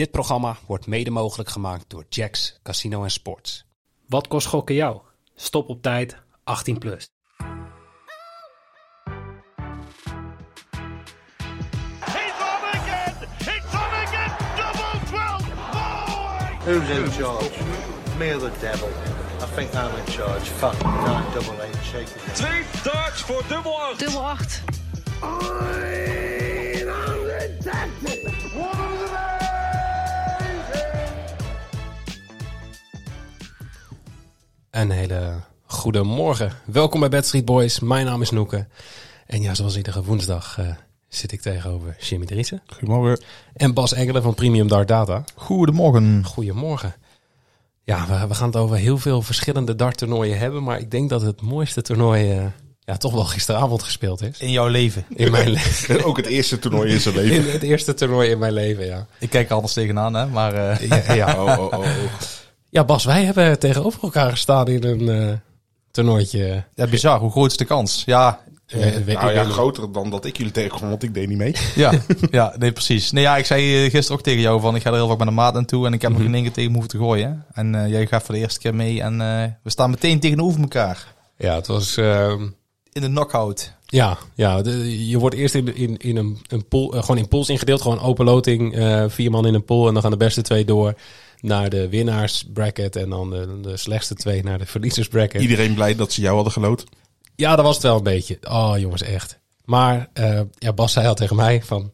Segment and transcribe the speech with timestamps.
[0.00, 3.64] Dit programma wordt mede mogelijk gemaakt door Jacks Casino en Sports.
[4.06, 5.00] Wat kost gokken jou?
[5.34, 7.08] Stop op tijd, 18 plus.
[7.36, 7.48] He's
[12.38, 13.14] on again!
[13.38, 14.32] It's on again!
[14.56, 15.42] Double 12!
[16.64, 17.50] Who's in charge?
[18.18, 18.88] Me or the devil?
[18.88, 18.92] I
[19.54, 20.44] think I'm in charge.
[20.44, 22.34] Fuck, nine double eight, shake it.
[22.34, 23.98] Twee darts voor dubbel 8.
[23.98, 24.62] Dubbel 8.
[34.80, 35.32] Een hele
[35.66, 36.52] goede morgen.
[36.64, 37.80] Welkom bij Bad Street Boys.
[37.80, 38.66] Mijn naam is Noeke.
[39.26, 40.66] En ja, zoals iedere woensdag eh,
[41.08, 42.62] zit ik tegenover Jimmy Driessen.
[42.66, 43.24] Goedemorgen.
[43.52, 45.24] En Bas Engelen van Premium Dart Data.
[45.34, 46.24] Goedemorgen.
[46.24, 46.94] Goedemorgen.
[47.84, 50.62] Ja, we, we gaan het over heel veel verschillende darttoernooien hebben.
[50.62, 52.44] Maar ik denk dat het mooiste toernooi eh,
[52.80, 54.38] ja, toch wel gisteravond gespeeld is.
[54.38, 55.04] In jouw leven.
[55.08, 56.04] In mijn leven.
[56.08, 57.46] Ook het eerste toernooi in zijn leven.
[57.46, 59.06] In het eerste toernooi in mijn leven, ja.
[59.18, 60.26] Ik kijk er anders tegenaan, hè.
[60.26, 61.44] Maar eh, Ja, ja.
[61.44, 61.86] oh, oh, oh, oh.
[62.70, 65.36] Ja, Bas, wij hebben tegenover elkaar gestaan in een eh
[65.90, 66.64] toernooitje.
[66.74, 67.18] ja, bizar.
[67.20, 68.02] Hoe groot is de kans?
[68.06, 71.38] Ja, weet- Nou ik ja, groter dan dat ik jullie tegenkom, want ik deed niet
[71.38, 71.54] mee.
[71.74, 71.92] ja,
[72.30, 73.10] ja, nee, precies.
[73.12, 75.18] Nee, ja, ik zei eh, gisteren ook tegen jou van, ik ga er heel vaak
[75.18, 77.04] met een maat naartoe en ik heb nog geen één keer tegen me hoeven te
[77.04, 77.44] gooien.
[77.52, 80.60] En eh, jij gaat voor de eerste keer mee en eh, we staan meteen tegenover
[80.60, 81.14] elkaar.
[81.36, 81.96] Ja, het was...
[81.96, 82.42] ehm,
[82.92, 83.72] In de knockout.
[83.86, 87.48] Ja, ja de- je wordt eerst in, in, in een, een pool, gewoon in pools
[87.48, 87.80] ingedeeld.
[87.82, 89.86] Gewoon open loting, eh, vier man in een pool.
[89.86, 90.94] En dan gaan de beste twee door
[91.40, 92.96] naar de winnaarsbracket.
[92.96, 95.40] En dan de, de slechtste twee naar de verliezersbracket.
[95.42, 96.84] Iedereen blij dat ze jou hadden geloot.
[97.36, 98.38] Ja, dat was het wel een beetje.
[98.48, 99.38] Oh jongens, echt.
[99.64, 101.92] Maar eh, ja, Bas zei al tegen mij van...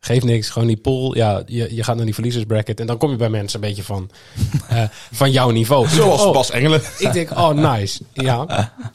[0.00, 1.16] Geef niks, gewoon die pool.
[1.16, 2.80] Ja, je, je gaat naar die verliezersbracket.
[2.80, 4.10] En dan kom je bij mensen een beetje van,
[4.68, 5.88] eh, van jouw niveau.
[5.88, 6.82] Zoals Oh, Bas Engelen.
[6.98, 8.02] ik denk, oh nice.
[8.12, 8.46] Ja.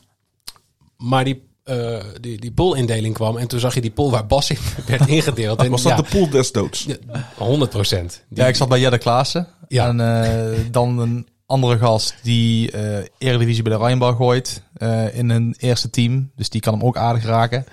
[0.98, 4.50] Maar die, eh die, die poolindeling kwam en toen zag je die pool waar Bas
[4.50, 5.60] in werd ingedeeld.
[5.64, 6.84] En Was dat ja, de pool des doods?
[6.88, 6.96] ja,
[7.38, 8.24] 100 procent.
[8.30, 9.48] Ja, ik zat bij Jelle Klaassen.
[9.68, 9.88] Ja.
[9.88, 14.64] En eh, dan een andere gast die eh Eredivisie bij de Rijnbal gooit.
[14.74, 16.32] eh, in een eerste team.
[16.36, 17.66] Dus die kan hem ook aardig raken.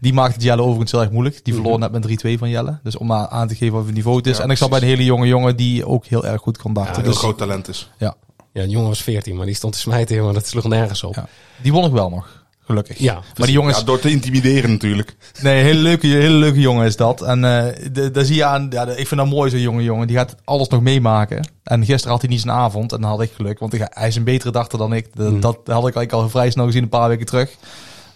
[0.00, 1.44] Die maakt het Jelle overigens heel erg moeilijk.
[1.44, 2.78] Die verloor net met 3-2 van Jelle.
[2.82, 4.36] Dus om aan aan te geven wat het niveau het is.
[4.36, 6.72] Ja, en ik zat bij een hele jonge jongen die ook heel erg goed kon
[6.72, 6.92] darten.
[6.94, 7.90] Dat heel dus, groot talent is.
[7.98, 8.14] ja,
[8.52, 10.34] Ja, een jongen was 14, maar die stond te smijten, jongen.
[10.34, 11.14] Dat sloeg nergens op.
[11.14, 11.28] Ja, ja.
[11.62, 12.46] Die won ik wel nog.
[12.68, 12.98] Gelukkig.
[12.98, 13.78] Ja, maar die jongens...
[13.78, 15.16] Ja, door te intimideren natuurlijk.
[15.42, 17.22] Nee, hele leuke, hele leuke jongen is dat.
[17.22, 20.06] En eh de- daar zie je aan, ja, ik vind dat mooi zo'n jonge jongen.
[20.06, 21.48] Die gaat alles nog meemaken.
[21.64, 23.58] En gisteren had hij niet zijn avond en dan had ik geluk.
[23.58, 25.06] Want ik- hij is een betere dachter dan ik.
[25.14, 25.40] Dat, Hmm.
[25.40, 27.54] dat had ik eigenlijk al vrij snel gezien een paar weken terug.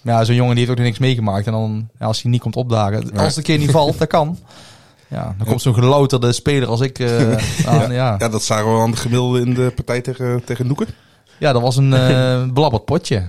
[0.02, 1.46] Maar ja, zo'n jongen die heeft ook nog niks meegemaakt.
[1.46, 3.12] En dan, ja, als hij niet komt opdagen.
[3.12, 4.38] Als het een keer niet valt, dat kan.
[5.08, 7.30] Ja, dan komt zo'n gelouterde speler als ik eh,
[7.72, 7.92] aan.
[7.92, 8.14] Ja.
[8.18, 10.86] Ja, dat zagen we aan de gemiddelde in de partij tegen, tegen Noeken.
[11.38, 13.22] ja, dat was een eh belabberd potje.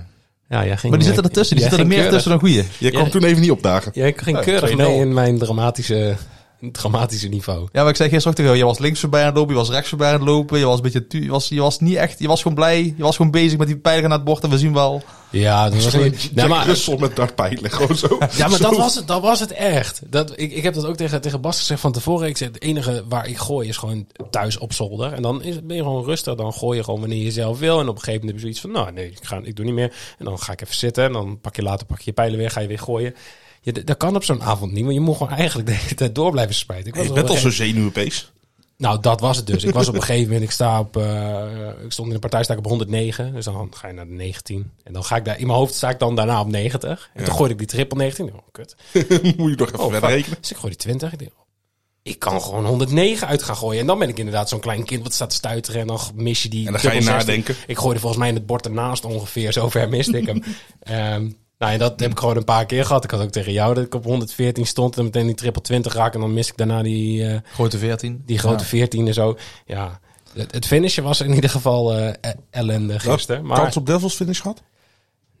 [0.48, 1.56] Jij ging, Maar die zitten ertussen.
[1.56, 2.64] Die zitten er meer keurig- tussen dan goeie.
[2.78, 3.10] Je kwam Ja.
[3.10, 3.90] toen even niet opdagen.
[3.94, 4.76] Jij ging Ja, keurig 2-0.
[4.76, 6.14] mee in mijn dramatische,
[6.78, 7.68] dramatische niveau.
[7.72, 9.52] Ja, maar ik zei gisteren ook tegen jou, je was links voorbij aan het lopen,
[9.52, 11.60] je was rechts voorbij aan het lopen, je was een beetje, tu- je was, je
[11.60, 14.18] was niet echt, je was gewoon blij, je was gewoon bezig met die pijlen naar
[14.18, 15.02] het bord en we zien wel.
[15.30, 15.94] Ja, dat was.
[16.32, 17.70] Nee, maar, Russell met dartpijlen.
[17.70, 18.18] Gewoon zo.
[18.36, 18.62] Ja, maar Zo.
[18.70, 20.00] dat was het, dat was het echt.
[20.10, 22.28] Dat, ik, ik heb dat ook tegen, tegen Bas gezegd van tevoren.
[22.28, 25.12] Ik zeg, het enige waar ik gooi is gewoon thuis op zolder.
[25.12, 26.34] En dan is, ben je gewoon rustig.
[26.34, 27.80] Dan gooi je gewoon wanneer je zelf wil.
[27.80, 29.64] En op een gegeven moment heb je zoiets van, nou nee, ik, ga, ik doe
[29.64, 29.92] niet meer.
[30.18, 31.04] En dan ga ik even zitten.
[31.04, 33.14] En dan pak je later pak je je pijlen weer, ga je weer gooien.
[33.64, 36.14] Je, dat kan op zo'n avond niet, want je moet gewoon eigenlijk de hele tijd
[36.14, 36.86] door blijven spijten.
[36.86, 38.32] Ik was Je op bent een al zo zenuwenpees.
[38.76, 39.64] Nou, dat was het dus.
[39.64, 42.44] Ik was op een gegeven moment, ik sta op, eh, ik stond in de partij
[42.44, 43.34] sta ik op 109.
[43.34, 44.70] Dus dan ga je naar de 19.
[44.82, 47.10] En dan ga ik daar, in mijn hoofd sta ik dan daarna op 90.
[47.14, 48.34] En toen gooide ik die triple 19.
[48.34, 48.76] Oh, kut.
[49.36, 50.38] Moet je toch even Oh, verder rekenen.
[50.40, 51.12] Dus ik gooi die 20.
[51.12, 51.30] Ik denk,
[52.02, 53.80] ik kan gewoon 109 uit gaan gooien.
[53.80, 55.80] En dan ben ik inderdaad zo'n klein kind wat staat te stuiteren.
[55.80, 56.66] En dan mis je die.
[56.66, 57.34] En dan ga je dubbel 16.
[57.34, 57.64] nadenken.
[57.66, 59.52] Ik gooide volgens mij in het bord ernaast ongeveer.
[59.52, 60.42] Zo ver miste ik hem.
[60.80, 61.30] Ehm,
[61.64, 63.04] nou, en dat heb ik gewoon een paar keer gehad.
[63.04, 64.98] Ik had ook tegen jou dat ik op 114 stond.
[64.98, 66.14] En meteen die triple 20 raak.
[66.14, 68.22] En dan mis ik daarna die, eh, Grote 14.
[68.26, 68.68] die grote Ja.
[68.68, 69.36] 14 en zo.
[69.66, 70.00] Ja,
[70.32, 73.46] het, het finishen was in ieder geval eh, e- ellende gisteren.
[73.46, 74.62] Maar Kans op Devils finish gehad?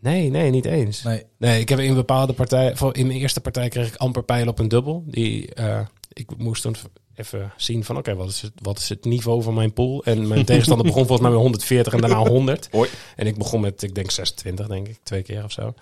[0.00, 1.02] nee, nee, niet eens.
[1.02, 1.22] Nee.
[1.38, 4.48] Nee, ik heb in bepaalde partijen, voor in mijn eerste partij kreeg ik amper pijlen
[4.48, 5.04] op een dubbel.
[5.06, 5.80] Die, eh,
[6.12, 6.76] ik moest toen
[7.14, 10.04] even zien van, oké, wat, is het, wat is het niveau van mijn pool?
[10.04, 12.68] En mijn tegenstander begon volgens mij met 140 en daarna 100.
[12.70, 12.90] Hoi.
[13.16, 15.74] En ik begon met, ik denk 26, denk ik, twee keer of zo.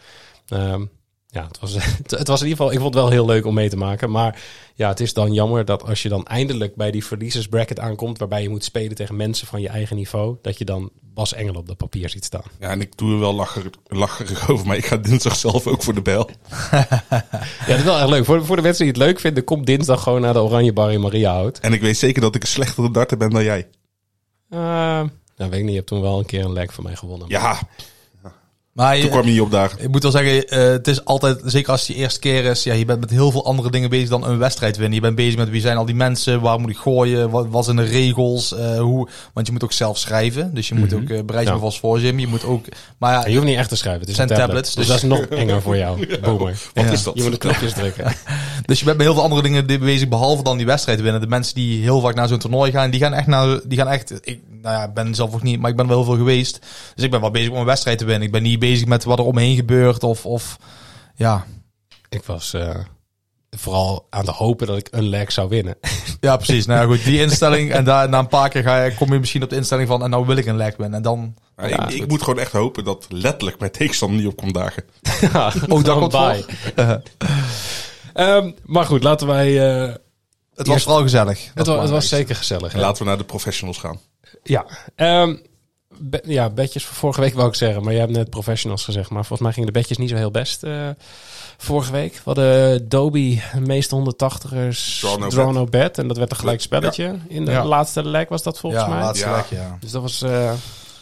[0.49, 0.85] Ehm,
[1.33, 1.75] ja, het was,
[2.19, 4.11] het, was in ieder geval, ik vond het wel heel leuk om mee te maken.
[4.11, 4.43] Maar
[4.75, 8.43] ja, het is dan jammer dat als je dan eindelijk bij die verliezersbracket aankomt, waarbij
[8.43, 11.67] je moet spelen tegen mensen van je eigen niveau, dat je dan Bas Engel op
[11.67, 12.43] dat papier ziet staan.
[12.59, 15.83] Ja, en ik doe er wel lacherig, lacherig over, maar ik ga dinsdag zelf ook
[15.83, 16.31] voor de bel.
[17.67, 18.25] Ja, dat is wel echt leuk.
[18.25, 20.93] Voor, voor de mensen die het leuk vinden, kom dinsdag gewoon naar de Oranje Bar
[20.93, 21.59] in Mariahout.
[21.59, 23.69] En ik weet zeker dat ik een slechtere darter ben dan jij.
[24.51, 25.69] Uh, nou, weet ik niet.
[25.69, 27.29] Je hebt toen wel een keer een leg van mij gewonnen.
[27.29, 27.59] Ja,
[28.73, 29.79] Maar Toen je, kwam hij niet opdagen.
[29.83, 32.63] ik moet wel zeggen, eh, het is altijd, zeker als het je eerste keer is,
[32.63, 34.95] ja, je bent met heel veel andere dingen bezig dan een wedstrijd winnen.
[34.95, 37.65] Je bent bezig met wie zijn al die mensen, waar moet ik gooien, wat, wat
[37.65, 40.55] zijn de regels, eh, hoe, want je moet ook zelf schrijven.
[40.55, 41.57] Dus je moet ook, uh, bereid je Ja.
[41.59, 42.19] me vast voor, Jim.
[42.19, 42.65] Je moet ook,
[42.99, 44.01] maar ja, Je hoeft niet echt te schrijven.
[44.01, 44.65] Het is Het een zijn tablet.
[44.65, 46.07] tablets, dus dus- dat is nog enger voor jou.
[46.23, 46.59] Boomer.
[46.75, 46.91] Wat Ja.
[46.91, 47.15] is dat?
[47.17, 48.05] Je moet de knopjes drukken.
[48.67, 51.21] Dus je bent met heel veel andere dingen bezig, behalve dan die wedstrijd winnen.
[51.21, 53.89] De mensen die heel vaak naar zo'n toernooi gaan, die gaan echt naar, die gaan
[53.89, 56.17] echt, ik, nou ja, ik ben zelf ook niet, maar ik ben wel heel veel
[56.17, 56.59] geweest.
[56.95, 58.27] Dus ik ben wel bezig om een wedstrijd te winnen.
[58.27, 60.57] Ik ben niet bezig met wat er omheen gebeurt of, of,
[61.15, 61.47] ja.
[62.09, 62.75] Ik was eh,
[63.51, 65.77] vooral aan de hopen dat ik een leg zou winnen.
[66.21, 66.67] Ja, precies.
[66.67, 67.73] Nou ja, goed, die instelling.
[67.73, 70.03] En daar, na een paar keer ga je, kom je misschien op de instelling van,
[70.03, 70.97] en nou wil ik een leg winnen.
[70.97, 74.55] En dan, Ja, ik, moet gewoon echt hopen dat letterlijk mijn tegenstander niet op komt
[74.55, 74.85] dagen.
[75.33, 76.45] ja, Oh, dat komt bye.
[78.13, 79.71] Ehm, maar goed, laten wij...
[79.73, 79.89] eh,
[80.55, 81.51] het was Eerst- vooral gezellig.
[81.55, 82.73] Het, wa- het was zeker gezellig.
[82.73, 84.01] En laten we naar de professionals gaan.
[84.43, 84.67] Ja.
[84.95, 85.37] Ehm,
[86.03, 87.83] be- ja, bedjes voor vorige week wou ik zeggen.
[87.83, 89.11] Maar jij hebt net professionals gezegd.
[89.11, 90.89] Maar volgens mij gingen de bedjes niet zo heel best eh,
[91.57, 92.13] vorige week.
[92.15, 95.55] We hadden Dobie, de meeste 180ers, Draw no draw bet.
[95.55, 95.99] no bet.
[95.99, 97.17] En dat werd een gelijk spelletje.
[97.29, 97.65] In de Ja.
[97.65, 99.01] laatste leg was dat volgens Ja, mij.
[99.01, 99.37] laatste Ja.
[99.37, 99.77] leg, ja.
[99.81, 100.53] Dus dat was eh,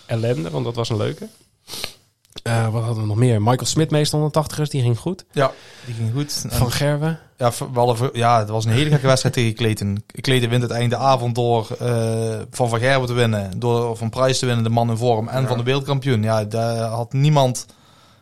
[0.07, 1.27] ellende, want dat was een leuke.
[2.43, 3.43] Eh, wat hadden we nog meer?
[3.43, 5.25] Michael Smit, meeste 180ers, die ging goed.
[5.33, 5.53] Ja,
[5.85, 6.45] die ging goed.
[6.49, 7.19] Van Gerwen.
[7.37, 10.05] Ja, we hadden, ja, het was een hele gekke wedstrijd tegen Clayton.
[10.07, 13.59] Clayton wint het einde avond door eh, van Van Gerwen te winnen.
[13.59, 15.29] Door van Prijs te winnen, de man in vorm.
[15.29, 16.23] En van de wereldkampioen.
[16.23, 17.67] Ja, daar had niemand...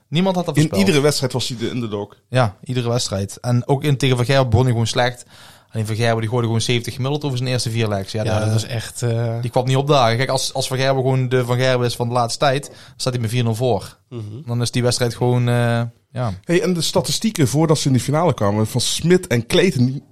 [0.08, 2.16] Niemand had dat In iedere wedstrijd was hij de underdog.
[2.28, 3.38] Ja, iedere wedstrijd.
[3.40, 5.24] En ook in tegen Van Gerwen begon hij gewoon slecht.
[5.72, 8.12] Alleen Van Gerwen die gooide gewoon 70 gemiddeld over zijn eerste vier legs.
[8.12, 9.02] Ja, Ja, daar- dat was echt...
[9.02, 10.16] eh, die kwam niet opdagen.
[10.16, 12.74] Kijk, als, als Van Gerwen gewoon de Van Gerwen is van de laatste tijd, dan
[12.96, 13.96] staat hij met 4-0 voor.
[14.08, 14.22] mhm.
[14.46, 15.82] Dan is die wedstrijd gewoon, eh,
[16.12, 19.86] ja, Hey, en de statistieken voordat ze in de finale kwamen van Smit en Clayton.
[19.86, 20.02] die-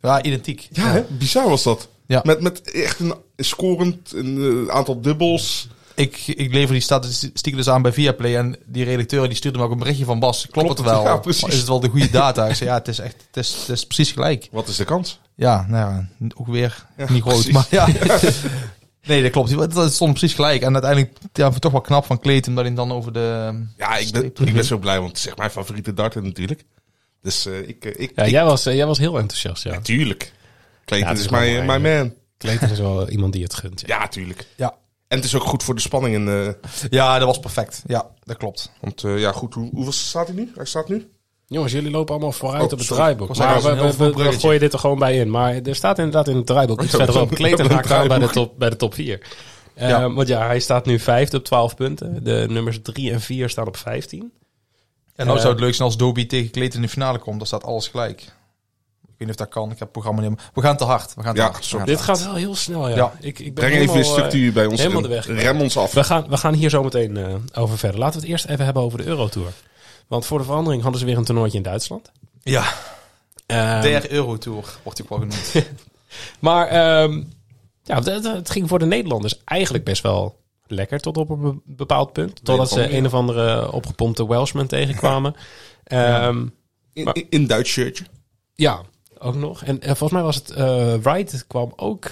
[0.00, 0.68] ja, identiek.
[0.72, 1.02] Ja, hè?
[1.18, 1.88] bizar was dat.
[2.06, 2.20] Ja.
[2.24, 5.68] Met, met echt een scorend een eh, aantal dubbels.
[5.94, 9.64] Ik, ik lever die statistieken dus aan bij Viaplay en die redacteur die stuurde me
[9.64, 11.04] ook een berichtje van Bas, klopt, Klopt het wel?
[11.12, 11.48] Ja, precies.
[11.48, 12.48] Is het wel de goede data?
[12.48, 14.48] Ik zei, ja, het is echt, het is, het is precies gelijk.
[14.50, 15.20] Wat is de kans?
[15.34, 17.52] Ja, nou ja, ook weer Ja, niet groot, precies.
[17.52, 17.88] maar ja.
[19.06, 19.50] Nee, dat klopt.
[19.50, 20.62] Het het stond precies gelijk.
[20.62, 23.58] En uiteindelijk, ja, toch wel knap van Clayton dat hij dan over de...
[23.76, 26.64] Ja, ik ben, ik ben zo blij, want het is echt mijn favoriete darter natuurlijk.
[27.22, 29.72] Dus eh, ik, eh, ik, Ja, ik- jij was, eh, jij was heel enthousiast, ja.
[29.72, 30.32] natuurlijk.
[30.84, 32.14] Clayton Ja, is mijn, mijn man.
[32.38, 33.82] Clayton is wel iemand die het gunt.
[33.86, 33.98] Ja.
[34.00, 34.46] Ja, tuurlijk.
[35.14, 36.14] En het is ook goed voor de spanning.
[36.14, 37.82] En, eh, Ja, dat was perfect.
[37.86, 38.72] Ja, dat klopt.
[38.80, 40.52] want eh, ja, goed, hoe, hoeveel staat hij nu?
[40.54, 41.08] Hij staat nu?
[41.46, 43.02] Jongens, jullie lopen allemaal vooruit Oh, op het sorry.
[43.02, 43.36] draaiboek.
[43.36, 43.62] Maar
[43.96, 45.30] we, gooien dit er gewoon bij in.
[45.30, 47.28] Maar er staat inderdaad in het draaiboek iets verderop.
[47.30, 49.26] we Clayton haakt aan bij de, top, bij de top 4.
[49.74, 50.12] Eh, Ja.
[50.12, 52.24] Want ja, hij staat nu vijfde op 12 punten.
[52.24, 54.20] De nummers 3 en 4 staan op 15.
[54.20, 54.30] En
[55.26, 57.38] nou Eh, zou het leuk zijn als Dobie tegen Clayton in de finale komt.
[57.38, 58.24] Dan staat alles gelijk.
[59.26, 59.64] Weet niet of dat kan.
[59.64, 61.14] Ik heb het programma niet helemaal- We gaan te hard.
[61.14, 61.68] We gaan te Ja, hard.
[61.70, 62.00] Te Dit hard.
[62.18, 62.96] gaat wel heel snel, ja.
[62.96, 63.12] Ja.
[63.20, 65.26] Ik, ik ben Breng even de structuur bij ons helemaal de weg.
[65.26, 65.92] Rem ons af.
[65.92, 67.98] We gaan, we gaan hier zo meteen eh, over verder.
[68.00, 69.52] Laten we het eerst even hebben over de Eurotour.
[70.06, 72.10] Want voor de verandering hadden ze weer een toernooitje in Duitsland.
[72.42, 72.64] Ja,
[73.46, 75.52] Ehm, der Eurotour wordt ook wel genoemd.
[76.38, 77.22] Maar ehm,
[77.82, 80.36] ja, het, ging voor de Nederlanders eigenlijk best wel
[80.66, 82.44] lekker tot op een be- bepaald punt.
[82.44, 85.34] Totdat ze een of andere opgepompte Welshman tegenkwamen.
[85.84, 86.46] Ehm,
[86.92, 88.04] In, maar- in, in Duits shirtje.
[88.54, 88.80] ja,
[89.24, 89.62] ook nog.
[89.64, 92.10] En, en volgens mij was het eh Wright kwam ook.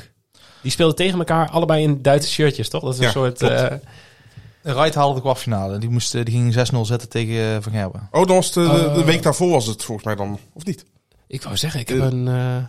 [0.62, 2.82] Die speelden tegen elkaar allebei in Duitse shirtjes, toch?
[2.82, 3.42] Dat is een Ja, soort.
[3.42, 3.66] eh,
[4.62, 5.78] Wright haalde de kwartfinale.
[5.78, 8.08] Die, moest, eh, die ging 6-0 zetten tegen Van Gerben.
[8.10, 9.04] Oh, dan was het, de, de- de Eh.
[9.06, 10.84] week daarvoor was het volgens mij dan, of niet?
[11.26, 12.04] ik wou zeggen, ik heb Eh.
[12.04, 12.68] een.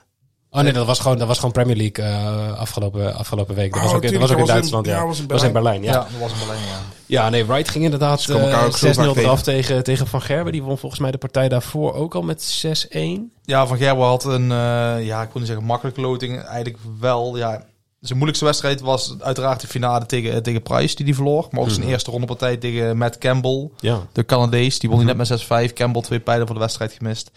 [0.55, 3.73] Oh nee, dat was gewoon, dat was gewoon Premier League eh, afgelopen, afgelopen week.
[3.73, 5.05] Dat Oh, was ook, in- dat was ook in in- Duitsland, ja.
[5.05, 5.91] was in Dat was in Berlijn, ja.
[5.91, 6.79] Ja, dat was een Berlijn, ja.
[7.05, 10.07] Ja, nee, Wright ging inderdaad komen elkaar eh, ook zo 6-0 vaak eraf tegen, tegen
[10.07, 10.51] Van Gerben.
[10.51, 13.31] Die won volgens mij de partij daarvoor ook al met 6-1.
[13.43, 16.41] Ja, Van Gerben had een, eh, ja, ik wil niet zeggen makkelijke loting.
[16.43, 17.63] Eigenlijk wel, ja.
[18.03, 21.48] Zijn moeilijkste wedstrijd was uiteraard de finale tegen, tegen Price, die die verloor.
[21.51, 21.89] Maar ook zijn Mhm.
[21.89, 24.00] eerste rondepartij tegen Matt Campbell, Ja.
[24.12, 24.79] de Canadees.
[24.79, 25.74] Die won hij net met 6-5.
[25.74, 27.31] Campbell twee pijlen voor de wedstrijd gemist.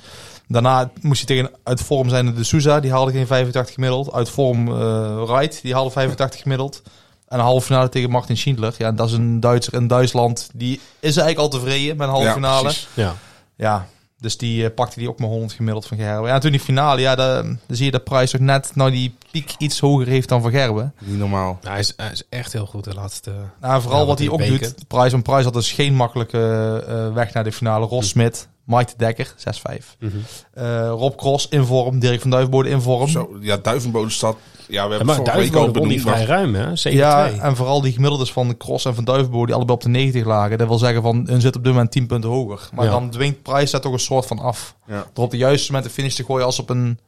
[0.48, 4.12] Daarna moest hij tegen uit vorm zijn de Souza, die haalde geen 85 gemiddeld.
[4.12, 6.82] Uit vorm eh Wright, die haalde 85 gemiddeld.
[7.28, 8.74] En een halve finale tegen Martin Schindler.
[8.78, 10.48] Ja, dat is een Duitser in Duitsland.
[10.54, 12.62] Die is eigenlijk al tevreden met een halve Ja, finale.
[12.62, 12.88] precies.
[12.94, 13.14] Ja.
[13.56, 13.86] Ja,
[14.20, 16.28] dus die eh, pakte die ook maar 100 gemiddeld van Gerben.
[16.28, 19.14] Ja, en toen die finale, ja, dan, zie je dat Price ook net nou die
[19.30, 20.94] piek iets hoger heeft dan van Gerben.
[20.98, 21.58] Niet normaal.
[21.62, 23.30] hij, is, hij is echt heel goed de laatste...
[23.60, 25.72] Nou, en vooral Ja, wat wat hij ook die doet, Price van Price had dus
[25.72, 27.86] geen makkelijke eh, weg naar de finale.
[27.86, 29.96] Ross Smit, Mike de Dekker, 6-5.
[29.98, 30.12] Mhm.
[30.52, 33.08] Eh, Rob Cross in vorm, Dirk van Duivenbode in vorm.
[33.08, 34.36] Zo, ja, Duivenbode staat...
[34.68, 36.02] Ja, we Ja, hebben maar Duivenbode won die benoemd.
[36.02, 36.76] vrij maar- ruim, hè?
[36.76, 36.96] 7-2.
[36.96, 40.24] Ja, en vooral die gemiddeldes van Cross en van Duivenbode die allebei op de 90
[40.24, 40.58] lagen.
[40.58, 42.68] Dat wil zeggen van, hun zit op dit moment 10 punten hoger.
[42.72, 42.90] Maar Ja.
[42.90, 44.76] dan dwingt Price daar toch een soort van af.
[44.86, 45.06] Ja.
[45.12, 46.98] Door op de juiste moment de finish te gooien als op een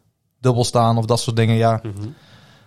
[0.40, 1.56] dubbel staan of dat soort dingen.
[1.56, 2.08] Ja, Mhm.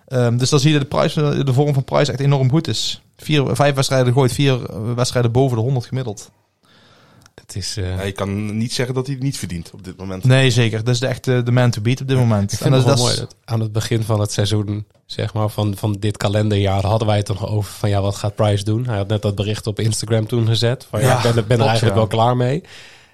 [0.06, 1.14] Ehm, dus dan zie je dat de, prijs,
[1.46, 3.02] de vorm van prijs echt enorm goed is.
[3.18, 6.32] Vier, vijf wedstrijden gooit, vier eh, wedstrijden boven de 100 gemiddeld.
[7.36, 7.78] Het is...
[7.78, 10.24] eh, Ja, je kan niet zeggen dat hij het niet verdient op dit moment.
[10.24, 10.84] Nee, zeker.
[10.84, 12.52] Dat is de, echt de, de man to beat op dit moment.
[12.52, 15.34] Ik En vind het dat, wel mooi dat aan het begin van het seizoen, zeg
[15.34, 18.36] maar, van, van dit kalenderjaar, hadden wij het er nog over van ja, wat gaat
[18.36, 18.86] Price doen?
[18.88, 20.86] Hij had net dat bericht op Instagram toen gezet.
[20.90, 22.00] Van ja, Ja, ik ben, er- er eigenlijk ja.
[22.02, 22.64] wel klaar mee.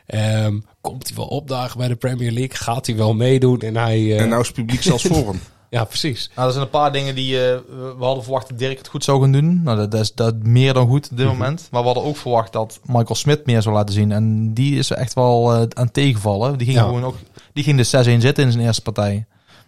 [0.06, 2.58] Ehm, komt hij wel opdagen bij de Premier League?
[2.58, 3.60] Gaat hij wel meedoen?
[3.60, 5.40] En hij, eh, En nou is het publiek zelfs voor hem.
[5.70, 6.30] Ja, precies.
[6.36, 7.58] Nou, er zijn een paar dingen die eh,
[7.98, 9.64] we hadden verwacht dat Dirk het goed zou gaan doen.
[9.64, 11.68] Nou, dat, dat is dat meer dan goed op dit moment.
[11.72, 14.12] Maar we hadden ook verwacht dat Michael Smit meer zou laten zien.
[14.12, 16.58] En die is echt wel eh, aan tegenvallen.
[16.58, 16.86] Die ging Ja.
[16.86, 17.16] gewoon ook,
[17.54, 19.26] die ging de 6-1 zitten in zijn eerste partij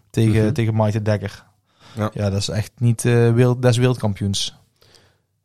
[0.09, 1.43] tegen, tegen Maite Dekker.
[1.95, 2.09] Ja.
[2.13, 2.29] Ja.
[2.29, 4.55] dat is echt niet eh wereld, des wereldkampioens.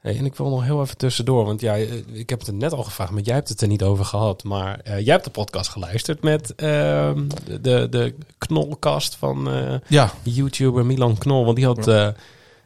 [0.05, 2.55] Hey, en ik wil nog heel even tussendoor, want ja, eh, ik heb het er
[2.55, 4.45] net al gevraagd, maar jij hebt het er niet over gehad.
[4.45, 7.23] Maar eh, jij hebt de podcast geluisterd met ehm,
[7.61, 12.09] de, de knolkast van eh, Ja, YouTuber Milan Knol, want die had eh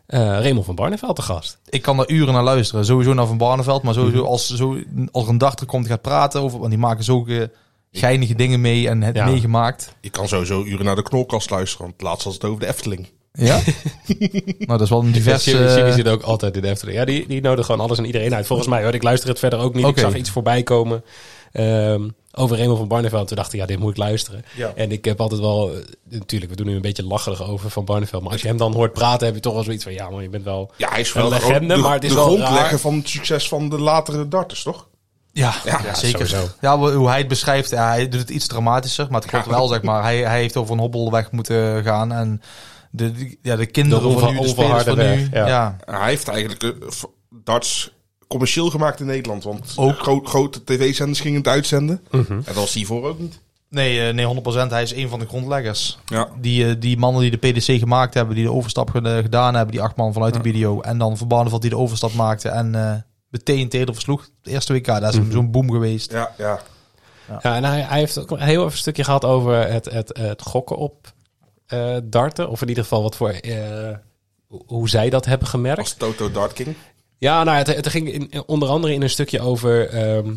[0.09, 1.59] eh, Raymond van Barneveld te gast.
[1.69, 2.85] ik kan daar uren naar luisteren.
[2.85, 3.83] Sowieso naar Van Barneveld.
[3.83, 4.79] Maar sowieso als, zo,
[5.13, 6.59] als er een dag er komt die gaat praten over...
[6.59, 7.51] Want die maken zulke
[7.93, 9.25] geinige dingen mee en het Ja.
[9.25, 9.95] meegemaakt.
[10.01, 11.87] Je kan sowieso uren naar de knolkast luisteren.
[11.87, 13.09] Want laatst was het over de Efteling.
[13.47, 13.61] Ja?
[14.59, 15.45] nou, dat is wel een divers...
[15.45, 16.99] Jimmy, Jimmy zit ook altijd in de Efteling.
[16.99, 18.47] Ja, die, die nodigt gewoon alles en iedereen uit.
[18.47, 19.87] Volgens mij hoor, ik luister het verder ook niet.
[19.87, 21.05] Ik zag iets voorbij komen
[21.53, 23.29] ehm, over Raymond van Barneveld.
[23.29, 24.45] Toen dacht ik, ja, dit moet ik luisteren.
[24.57, 24.73] Ja.
[24.75, 25.77] En ik heb altijd wel, eh,
[26.09, 28.23] natuurlijk, we doen nu een beetje lacherig over van Barneveld.
[28.23, 30.23] Maar als je hem dan hoort praten, heb je toch wel zoiets van, ja man,
[30.23, 30.71] je bent wel...
[30.77, 32.79] Ja, hij is Een wel legende, de, maar het is de wel grondlegger raar.
[32.79, 34.87] van het succes van de latere darters, toch?
[35.33, 36.27] Ja, Ja, ja, zeker.
[36.29, 36.51] sowieso.
[36.61, 39.51] Ja, hoe hij het beschrijft, ja, hij doet het iets dramatischer, maar het klopt Ja.
[39.51, 40.03] wel, zeg maar.
[40.03, 42.43] Hij, hij heeft over een hobbelweg moeten gaan en
[42.99, 45.29] de, de- ja, de kinderen De van nu, de spelers van nu.
[45.33, 45.47] ja.
[45.47, 45.77] Ja.
[45.85, 47.05] Hij heeft eigenlijk eh, v-
[47.45, 47.91] darts
[48.29, 49.45] commercieel gemaakt in Nederland.
[49.45, 49.89] Want Ook.
[49.91, 52.01] ook gro- grote tv-zenders gingen het uitzenden.
[52.11, 52.33] Mhm.
[52.33, 53.41] En dat was hiervoor ook niet.
[53.71, 54.71] Nee, eh, nee, 100%.
[54.71, 55.99] Hij is een van de grondleggers.
[56.07, 56.29] Ja.
[56.41, 59.73] Die, eh, die mannen die de PDC gemaakt hebben, die de overstap ged- gedaan hebben,
[59.75, 60.81] die acht man vanuit de video.
[60.81, 62.95] En dan Van Barneveld die de overstap maakte en eh,
[63.29, 64.21] meteen Teder versloeg.
[64.43, 65.31] Het eerste WK, daar is Mhm.
[65.31, 66.13] zo'n boom geweest.
[66.13, 66.61] Ja, ja.
[67.43, 70.19] Ja, en hij, hij heeft ook een heel even een stukje gehad over het, het,
[70.21, 71.13] het gokken op
[71.69, 72.49] eh, darten.
[72.49, 73.29] Of in ieder geval wat voor...
[73.31, 73.97] eh,
[74.47, 75.79] hoe- zij dat hebben gemerkt.
[75.79, 76.75] Als Toto Dart King.
[77.19, 80.35] Ja, nou, het, het ging in, onder andere in een stukje over ehm,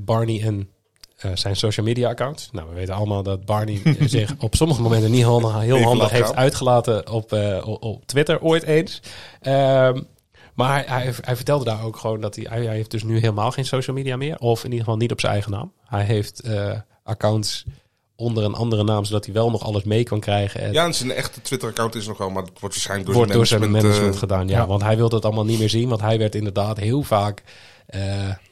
[0.00, 0.68] Barney en
[1.16, 2.48] eh, zijn social media accounts.
[2.52, 6.34] Nou, we weten allemaal dat Barney zich op sommige momenten niet handig, heel handig heeft
[6.34, 7.32] uitgelaten op,
[7.80, 9.00] op, Twitter ooit eens.
[9.40, 10.02] Ehm,
[10.54, 13.50] maar hij, hij, hij vertelde daar ook gewoon dat hij, hij, heeft dus nu helemaal
[13.50, 14.38] geen social media meer.
[14.38, 15.72] Of in ieder geval niet op zijn eigen naam.
[15.84, 16.42] Hij heeft
[17.02, 17.64] accounts
[18.16, 20.60] onder een andere naam, zodat hij wel nog alles mee kan krijgen.
[20.60, 23.32] En Ja, en zijn echte Twitter-account is nog wel, maar het wordt waarschijnlijk door wordt
[23.32, 24.02] door zijn zijn management...
[24.02, 24.56] management eh, gedaan.
[24.56, 24.66] Ja, ja.
[24.66, 25.88] want hij wilde het allemaal niet meer zien.
[25.88, 27.42] Want hij werd inderdaad heel vaak,
[27.86, 28.00] eh,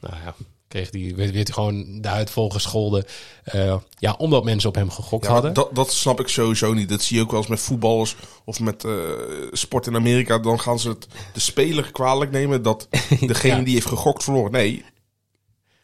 [0.01, 0.35] nou ja,
[0.69, 3.05] kreeg die, werd, gewoon de huid vol gescholden.
[3.45, 5.53] Eh, ja, omdat mensen op hem gegokt Ja, hadden.
[5.53, 6.89] dat, dat snap ik sowieso niet.
[6.89, 8.93] Dat zie je ook wel eens met voetballers of met eh,
[9.51, 10.39] sport in Amerika.
[10.39, 12.89] Dan gaan ze het de speler kwalijk nemen dat
[13.21, 13.63] degene Ja.
[13.63, 14.53] die heeft gegokt verloren.
[14.53, 14.85] Nee,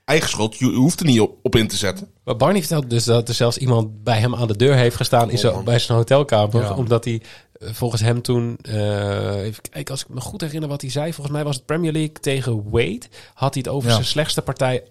[0.09, 0.57] eigen schuld.
[0.59, 2.11] Je hoeft er niet op, op in te zetten.
[2.25, 5.31] Maar Barney vertelde dus dat er zelfs iemand bij hem aan de deur heeft gestaan
[5.31, 5.65] in zijn, man.
[5.65, 6.63] bij zijn hotelkamer.
[6.63, 6.75] Ja.
[6.75, 7.23] Omdat hij
[7.53, 11.13] eh, volgens hem toen, eh, even kijken als ik me goed herinner wat hij zei.
[11.13, 13.03] Volgens mij was het Premier League tegen Wade.
[13.35, 13.95] Had hij het over Ja.
[13.95, 14.83] zijn slechtste partij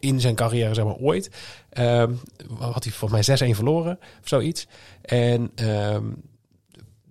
[0.00, 1.30] in zijn carrière, zeg maar, ooit.
[1.70, 2.12] Ehm,
[2.58, 4.66] had hij volgens mij 6-1 verloren of zoiets.
[5.02, 6.04] En ehm,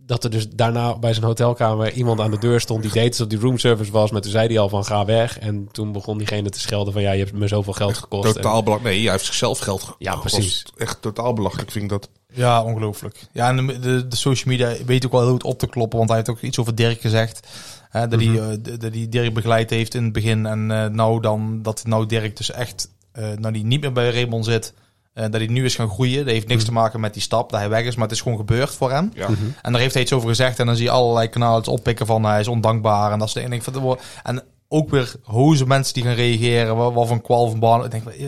[0.09, 3.27] dat er dus daarna bij zijn hotelkamer iemand aan de deur stond die deed alsof
[3.27, 4.11] die roomservice was.
[4.11, 5.39] Maar toen zei hij al van ga weg.
[5.39, 8.27] En toen begon diegene te schelden van ja, je hebt me zoveel geld gekost.
[8.27, 8.93] En- Totaal belachelijk.
[8.95, 9.95] Nee, hij heeft zichzelf geld gekost.
[9.99, 10.65] Ja, precies.
[10.77, 12.09] Echt totaal belachelijk vind ik dat.
[12.33, 13.27] Ja, ongelooflijk.
[13.33, 15.97] Ja, en de, de, de social media weet ook wel heel goed op te kloppen,
[15.97, 17.47] want hij heeft ook iets over Dirk gezegd.
[17.89, 20.45] Hè, dat, hij, eh, d- dat hij Dirk begeleid heeft in het begin.
[20.45, 24.09] En eh, nou dan, dat nou Dirk dus echt, eh nou die niet meer bij
[24.11, 24.73] Raymond zit,
[25.13, 26.25] eh, dat hij nu is gaan groeien.
[26.25, 28.21] Dat heeft niks te maken met die stap, dat hij weg is, maar het is
[28.21, 29.11] gewoon gebeurd voor hem.
[29.13, 29.27] Ja.
[29.61, 30.59] En daar heeft hij iets over gezegd.
[30.59, 33.11] En dan zie je allerlei kanalen oppikken van hij is ondankbaar.
[33.11, 34.01] En dat is de enige van de woord.
[34.23, 36.75] En ook weer hoze mensen die gaan reageren.
[36.75, 37.85] Wat, wat van kwal van baan.
[37.85, 38.27] Ik denk, eh,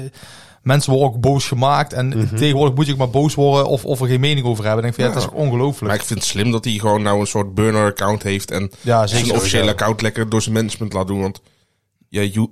[0.62, 1.94] mensen worden ook boos gemaakt.
[1.94, 4.86] En tegenwoordig moet je ook maar boos worden of, of er geen mening over hebben.
[4.86, 5.92] Ik denk van, ja, dat is ongelooflijk.
[5.92, 8.52] Maar ik vind het slim dat hij gewoon nou een soort burner-account heeft.
[8.52, 11.22] En Ja, zijn officiële account lekker door zijn management laat doen.
[11.22, 11.42] Want
[12.10, 12.50] ja, je,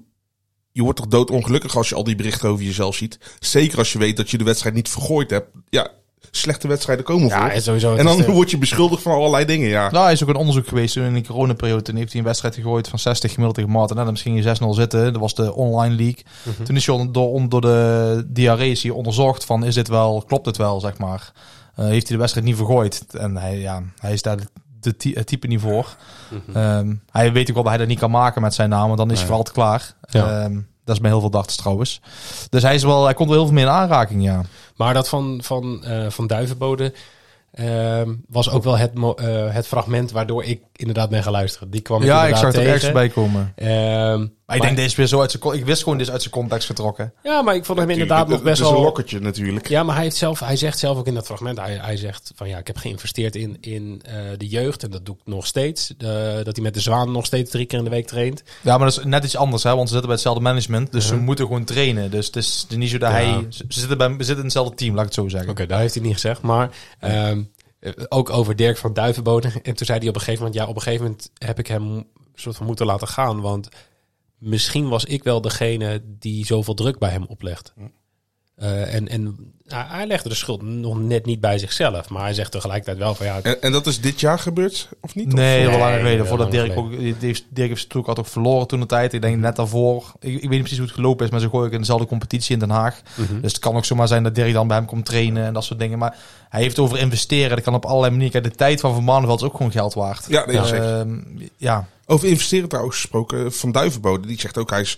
[0.72, 3.20] je wordt toch doodongelukkig als je al die berichten over jezelf ziet.
[3.40, 5.48] Zeker als je weet dat je de wedstrijd niet vergooid hebt.
[5.70, 5.92] Ja,
[6.32, 7.50] slechte wedstrijden komen Ja, voor.
[7.50, 7.96] en sowieso.
[7.96, 9.92] En dan word je beschuldigd van allerlei dingen, ja.
[9.92, 11.82] Nou, hij is ook een onderzoek geweest toen in de coronaperiode.
[11.82, 13.96] Toen heeft hij een wedstrijd gegooid van 60 gemiddeld tegen Martin.
[13.96, 15.14] Dan misschien je 6-0 zitten.
[15.14, 16.24] Dat was de online league.
[16.64, 20.80] Toen is hij door, door de diarree onderzocht van is dit wel, klopt het wel,
[20.80, 21.32] zeg maar.
[21.76, 23.06] Eh, heeft hij de wedstrijd niet vergooid.
[23.12, 24.38] En hij, ja, hij is daar
[24.82, 25.96] de, ty- het type niet voor.
[26.54, 28.86] Ehm, hij weet ook wel dat hij dat niet kan maken met zijn naam.
[28.86, 29.94] Want dan is hij voor altijd klaar.
[30.10, 30.44] Ja.
[30.44, 30.54] Ehm,
[30.86, 32.02] dat is bij heel veel darts trouwens.
[32.50, 34.42] Dus hij, is wel, hij komt wel heel veel meer in aanraking, ja.
[34.76, 36.94] Maar dat van, van, eh, van Duivenbode
[37.52, 41.70] ehm, was ook wel het, eh, het fragment waardoor ik inderdaad ben gaan luisteren.
[41.70, 43.54] Die kwam ik Ja, ik inderdaad zag er ergens bij komen.
[44.50, 45.53] Maar ik denk deze weer zo uit zijn...
[45.53, 47.13] Ik wist gewoon dit is uit zijn context getrokken.
[47.24, 48.77] Ja, maar ik vond hem inderdaad nog best het is wel...
[48.79, 49.68] een lokkertje natuurlijk.
[49.68, 52.32] Ja, maar hij, heeft zelf, hij zegt zelf ook in dat fragment, hij, hij zegt
[52.36, 55.46] van ja, ik heb geïnvesteerd in, in eh, de jeugd en dat doe ik nog
[55.48, 55.94] steeds.
[55.98, 58.44] Dat hij met de Zwaan nog steeds drie keer in de week traint.
[58.62, 60.91] Ja, maar dat is net iets anders, hè, want ze zitten bij hetzelfde management.
[60.91, 62.12] Dus ze moeten gewoon trainen.
[62.12, 63.15] Dus het is, niet zo dat Ja.
[63.15, 63.46] hij...
[63.50, 65.50] Ze zitten, bij, ze zitten in hetzelfde team, laat ik het zo zeggen.
[65.50, 67.41] Oké, daar heeft hij niet gezegd, maar ehm,
[67.79, 69.51] eh, ook over Dirk van Duivenbode.
[69.63, 71.68] En toen zei hij op een gegeven moment, ja, op een gegeven moment heb ik
[71.68, 73.70] hem soort van moeten laten gaan, want
[74.39, 77.74] misschien was ik wel degene die zoveel druk bij hem oplegt.
[78.55, 79.24] Eh, en en
[79.65, 83.15] nou, hij legde de schuld nog net niet bij zichzelf, maar hij zegt tegelijkertijd wel
[83.15, 85.34] van ja, En, en dat is dit jaar gebeurd, of niet?
[85.34, 86.17] Nee, Of- wel lang Nee, geleden.
[86.19, 86.89] wel Voordat Dirk ook...
[86.91, 89.13] Dirk heeft- Dirk heeft natuurlijk had ook verloren toen de tijd.
[89.13, 90.12] Ik denk net daarvoor...
[90.19, 92.05] Ik, ik weet niet precies hoe het gelopen is, maar ze gooien ook in dezelfde
[92.08, 93.01] competitie in Den Haag.
[93.15, 93.41] Mhm.
[93.41, 95.63] Dus het kan ook zomaar zijn dat Dirk dan bij hem komt trainen en dat
[95.63, 95.98] soort dingen.
[95.98, 96.17] Maar
[96.50, 97.50] hij heeft over investeren.
[97.56, 98.44] Dat kan op allerlei manieren.
[98.44, 100.25] De tijd van Van Maanveld is ook gewoon geld waard.
[100.27, 101.00] Ja, nee, zeker.
[101.00, 101.20] Ehm,
[101.58, 101.88] ja.
[102.06, 104.98] Over investeren trouwens gesproken, Van Duivenbode, die zegt ook hij is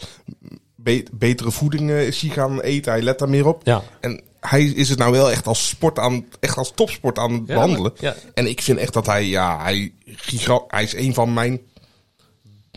[0.76, 3.62] be- betere voeding eh, is hij gaan eten, hij let daar meer op.
[3.64, 3.82] ja.
[4.00, 7.42] En hij is het nou wel echt als sport aan, echt als topsport aan het
[7.48, 7.92] Ja, behandelen.
[8.00, 8.16] ja.
[8.34, 11.60] En ik vind echt dat hij, ja, hij, giga- hij is een van mijn,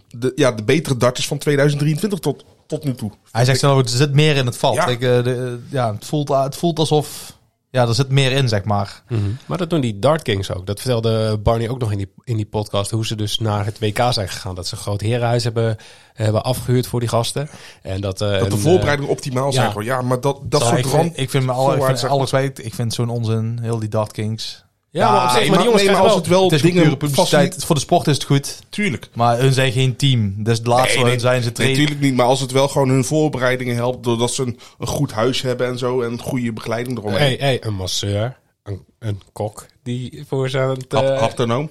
[0.08, 3.10] de, ja, de betere darters van 2023 tot, tot nu toe.
[3.32, 4.74] Hij zegt zelf, ook, er zit meer in het valt.
[4.76, 4.86] Ja.
[4.86, 7.33] Ik, eh, de, ja, het, voelt, het voelt alsof...
[7.74, 9.02] Ja, er zit meer in, zeg maar.
[9.46, 10.66] Maar dat doen die Dart Kings ook.
[10.66, 12.90] Dat vertelde Barney ook nog in die, in die podcast.
[12.90, 14.54] Hoe ze dus naar het WK zijn gegaan.
[14.54, 15.76] Dat ze een groot herenhuis hebben,
[16.12, 17.48] hebben afgehuurd voor die gasten.
[17.82, 19.64] En dat, eh, Dat de en, voorbereidingen optimaal zijn.
[19.64, 19.70] ja.
[19.70, 19.86] gewoon.
[19.86, 21.02] Ja, maar dat, dat soort ik, rand...
[21.02, 22.64] vind, ik vind me alle, ik vind alles weet.
[22.64, 24.63] Ik vind zo'n onzin, heel die Dart Kings.
[25.00, 26.50] Ja, maar op zich, nee, maar die jongens nee, maar krijgen als wel...
[26.50, 27.64] het wel Het dingen publiciteit.
[27.64, 28.58] Voor de sport is het goed.
[28.68, 29.08] Tuurlijk.
[29.14, 30.34] Maar hun zijn geen team.
[30.36, 31.78] Dus het laatste Nee, zijn ze trainen.
[31.78, 32.16] natuurlijk niet.
[32.16, 34.04] Maar als het wel gewoon hun voorbereidingen helpt...
[34.04, 36.00] doordat ze een, een goed huis hebben en zo...
[36.02, 37.18] en goede begeleiding eromheen.
[37.20, 40.84] Hey, hey, een masseur, een, een kok die voor ze aan het...
[40.92, 41.70] Hap- eh, haptonoom.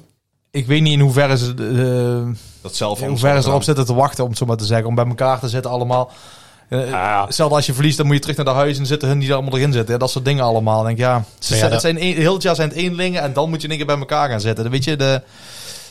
[0.51, 1.53] Ik weet niet in hoeverre ze,
[2.27, 4.65] eh, Dat zelf in hoeverre ze erop zitten te wachten, om het zo maar te
[4.65, 4.87] zeggen.
[4.87, 6.11] Om bij elkaar te zitten allemaal.
[6.73, 7.25] Eh, Ja.
[7.29, 9.19] Stel dat als je verliest, dan moet je terug naar de huis en zitten hun
[9.19, 9.93] die er allemaal erin zitten.
[9.93, 10.75] Ja, dat soort dingen allemaal.
[10.75, 12.69] Dan denk ik, ja, ze Ja, zijn, dat- het zijn een, heel het jaar zijn
[12.69, 14.63] het eenlingen en dan moet je in één keer bij elkaar gaan zitten.
[14.63, 15.21] Dan weet je, de,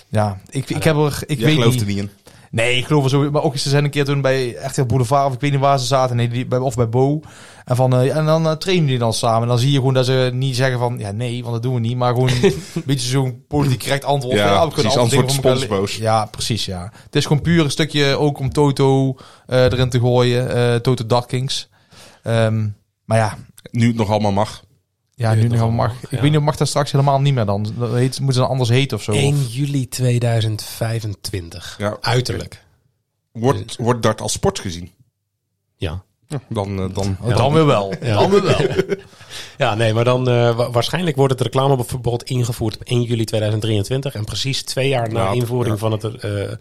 [0.08, 1.80] ja, ik, ik heb er, ik weet niet.
[1.80, 2.10] er niet in.
[2.52, 3.30] Nee, ik geloof er zo.
[3.30, 5.78] Maar ook ze zijn een keer toen bij echt Boulevard of ik weet niet waar
[5.78, 6.16] ze zaten.
[6.16, 7.20] Nee, die, bij, of bij Bo.
[7.64, 9.42] En, van, eh, ja, en dan eh, trainen die dan samen.
[9.42, 11.74] En dan zie je gewoon dat ze niet zeggen van ja nee, want dat doen
[11.74, 11.96] we niet.
[11.96, 14.36] Maar gewoon een beetje zo'n politiek correct antwoord.
[14.36, 15.96] Ja, kunnen precies, antwoord sponsboos.
[15.96, 16.92] Ja, precies ja.
[17.04, 20.82] Het is gewoon puur een stukje ook om Toto eh, erin te gooien.
[20.82, 21.68] Toto Dark Kings.
[22.22, 22.68] Ehm,
[23.04, 23.36] maar ja,
[23.70, 24.62] Nu het nog allemaal mag.
[25.22, 25.92] Ja Nu nu het nog mag.
[26.02, 26.20] Ik ja.
[26.20, 27.66] weet niet of mag dat straks helemaal niet meer dan.
[27.78, 29.12] Dat heet, moeten ze dan anders heten of zo?
[29.12, 31.74] 1 juli 2025.
[31.78, 31.96] Ja.
[32.00, 32.64] Uiterlijk.
[33.32, 34.90] Wordt, wordt dart als sport gezien?
[35.76, 36.02] Ja.
[36.48, 37.94] Dan, eh, dan Oh, dan weer wel.
[38.02, 38.14] Ja.
[38.14, 38.56] Dan weer wel.
[39.58, 44.14] Ja, nee, maar dan eh, wa- waarschijnlijk wordt het reclameverbod ingevoerd op 1 juli 2023.
[44.14, 45.80] En precies twee jaar na Ja, invoering ja.
[45.80, 46.52] van het eh,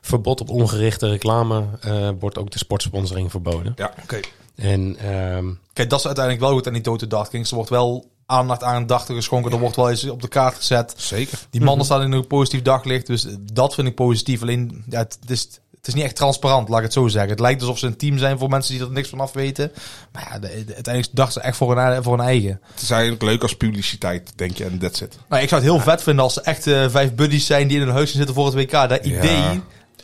[0.00, 3.72] verbod op ongerichte reclame eh, wordt ook de sportsponsoring verboden.
[3.76, 4.20] Ja, oké.
[4.56, 7.48] En ehm, Kijk, dat is uiteindelijk wel goed aan die Dark Kings.
[7.50, 9.52] Er wordt wel aandacht aan dachten geschonken.
[9.52, 10.94] Er wordt wel eens op de kaart gezet.
[10.96, 11.38] Zeker.
[11.50, 13.06] Die mannen staan in een positief daglicht.
[13.06, 14.42] Dus dat vind ik positief.
[14.42, 15.40] Alleen, ja, het, is,
[15.76, 17.30] het is niet echt transparant, laat ik het zo zeggen.
[17.30, 19.72] Het lijkt alsof ze een team zijn voor mensen die er niks van af weten.
[20.12, 22.60] Maar ja, de, de- uiteindelijk dachten ze echt voor hun, voor hun eigen.
[22.72, 25.18] Het is eigenlijk leuk als publiciteit, denk je, en that's it.
[25.28, 27.76] Nou, ik zou het heel vet vinden als ze echt eh, vijf buddies zijn die
[27.80, 28.70] in een huis gaan zitten voor het WK.
[28.88, 29.54] Dat idee, ja,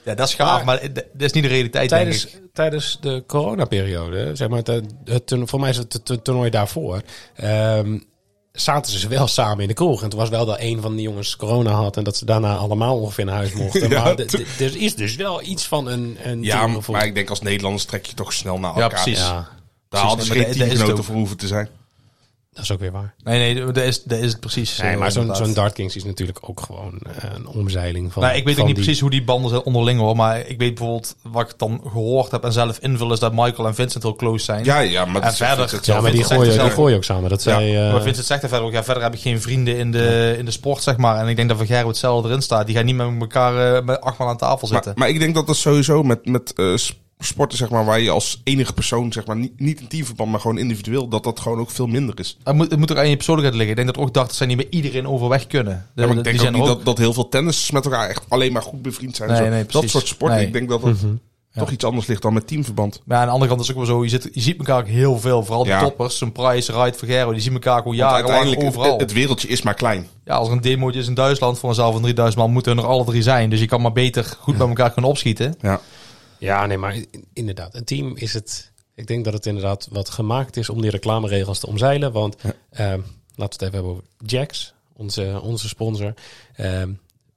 [0.04, 0.64] dat is gaaf.
[0.64, 2.54] Maar, dat dat is niet de realiteit, tijdens, denk ik.
[2.54, 7.02] tijdens de coronaperiode, zeg maar, het, het, voor mij is het het, het toernooi daarvoor,
[7.34, 7.98] ehm,
[8.52, 10.02] zaten ze wel samen in de kroeg.
[10.02, 12.56] En toen was wel dat een van die jongens corona had en dat ze daarna
[12.56, 13.88] allemaal ongeveer naar huis mochten.
[13.90, 14.18] Ja, maar
[14.58, 18.06] er is dus wel iets van een, een Ja, maar ik denk als Nederlanders trek
[18.06, 19.02] je toch snel naar Ja, elkaar.
[19.02, 19.22] precies.
[19.22, 19.46] Ja, Daar
[19.88, 21.68] Precies, hadden ze geen het teamgenoten voor hoeven te zijn.
[22.52, 23.14] Dat is ook weer waar.
[23.24, 24.78] Nee, nee, dat is, dat is het precies.
[24.78, 28.22] Nee, eh, maar zo'n zo'n Dart Kings is natuurlijk ook gewoon eh, een omzeiling van.
[28.22, 30.16] Nou, ik weet ook niet die- precies hoe die banden zijn onderling hoor.
[30.16, 33.68] Maar ik weet bijvoorbeeld wat ik dan gehoord heb en zelf invul is dat Michael
[33.68, 34.64] en Vincent heel close zijn.
[34.64, 35.80] Ja, ja, maar En verder-.
[35.82, 36.72] Ja, maar die gooien, die zelf.
[36.74, 37.30] gooien ook samen.
[37.30, 39.90] Dat eh, maar Vincent zegt er verder ook, ja, verder heb ik geen vrienden in
[39.90, 41.16] de, in de sport, zeg maar.
[41.18, 42.66] En ik denk dat Van Gerwen hetzelfde erin staat.
[42.66, 44.90] Die gaan niet met elkaar eh, met acht man aan tafel zitten.
[44.90, 46.74] Maar, maar ik denk dat dat sowieso met, met eh,
[47.24, 50.40] sporten, zeg maar, waar je als enige persoon, zeg maar, niet, niet in teamverband, maar
[50.40, 52.37] gewoon individueel, dat dat gewoon ook veel minder is.
[52.44, 53.78] het, moet, het moet ook aan je persoonlijkheid liggen.
[53.78, 55.87] Ik denk dat ook dachten zijn niet bij iedereen overweg kunnen.
[55.94, 57.28] De- Ja, maar de- ik denk die ook zijn niet er dat, dat heel veel
[57.28, 59.28] tennissers met elkaar echt alleen maar goed bevriend zijn.
[59.28, 59.44] Nee, Zo.
[59.48, 59.90] nee, dat precies.
[59.90, 60.46] soort sporten, Nee.
[60.46, 61.12] ik denk dat het Mhm.
[61.54, 63.00] toch iets anders ligt dan met teamverband.
[63.04, 64.02] Maar aan de andere kant is het ook wel zo.
[64.02, 65.44] Je, zit, je ziet elkaar ook heel veel.
[65.44, 66.18] Vooral de toppers.
[66.18, 67.32] Zo'n Price, Wright, Vergero.
[67.32, 68.92] Die zien elkaar gewoon Want jarenlang uiteindelijk, overal.
[68.92, 70.06] het, het wereldje is maar klein.
[70.24, 72.72] Ja, als er een demootje is in Duitsland voor een zaal van 3000 man, moeten
[72.72, 73.50] er nog alle drie zijn.
[73.50, 75.54] Dus je kan maar beter goed bij elkaar kunnen opschieten.
[75.61, 75.80] Ja.
[76.42, 78.70] Ja, nee, maar in- inderdaad, een team is het.
[78.94, 82.12] Ik denk dat het inderdaad wat gemaakt is om die reclameregels te omzeilen.
[82.12, 82.37] Want
[82.70, 83.05] ehm, laten
[83.37, 86.14] we het even hebben over Jax, onze, onze sponsor.
[86.55, 86.90] Ehm,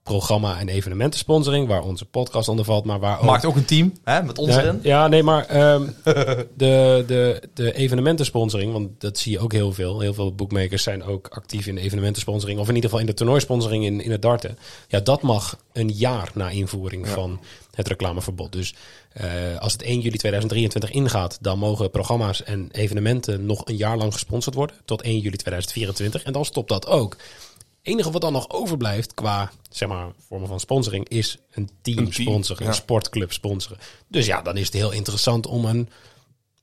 [0.03, 3.25] programma en evenementensponsoring, waar onze podcast onder valt, maar waar ook...
[3.25, 4.79] Maakt ook een team, hè, met ons Ja, erin.
[4.83, 5.87] ja, nee, maar ehm,
[6.57, 9.99] de, de, de evenementensponsoring, want dat zie je ook heel veel.
[9.99, 13.17] Heel veel bookmakers zijn ook actief in de evenementensponsoring, of in ieder geval in de
[13.17, 14.57] toernooisponsoring in, in het darten.
[14.87, 17.39] Ja, dat mag een jaar na invoering van
[17.75, 18.51] het reclameverbod.
[18.51, 18.73] Dus
[19.13, 23.97] eh, als het 1 juli 2023 ingaat, dan mogen programma's en evenementen nog een jaar
[23.97, 26.23] lang gesponsord worden, tot 1 juli 2024.
[26.23, 27.11] En dan stopt dat ook.
[27.11, 31.97] Het enige wat dan nog overblijft qua zeg maar, vormen van sponsoring is een team,
[31.97, 32.69] Een team, sponsoren, ja.
[32.69, 33.77] een sportclub sponsoren.
[34.07, 35.89] Dus ja, dan is het heel interessant om een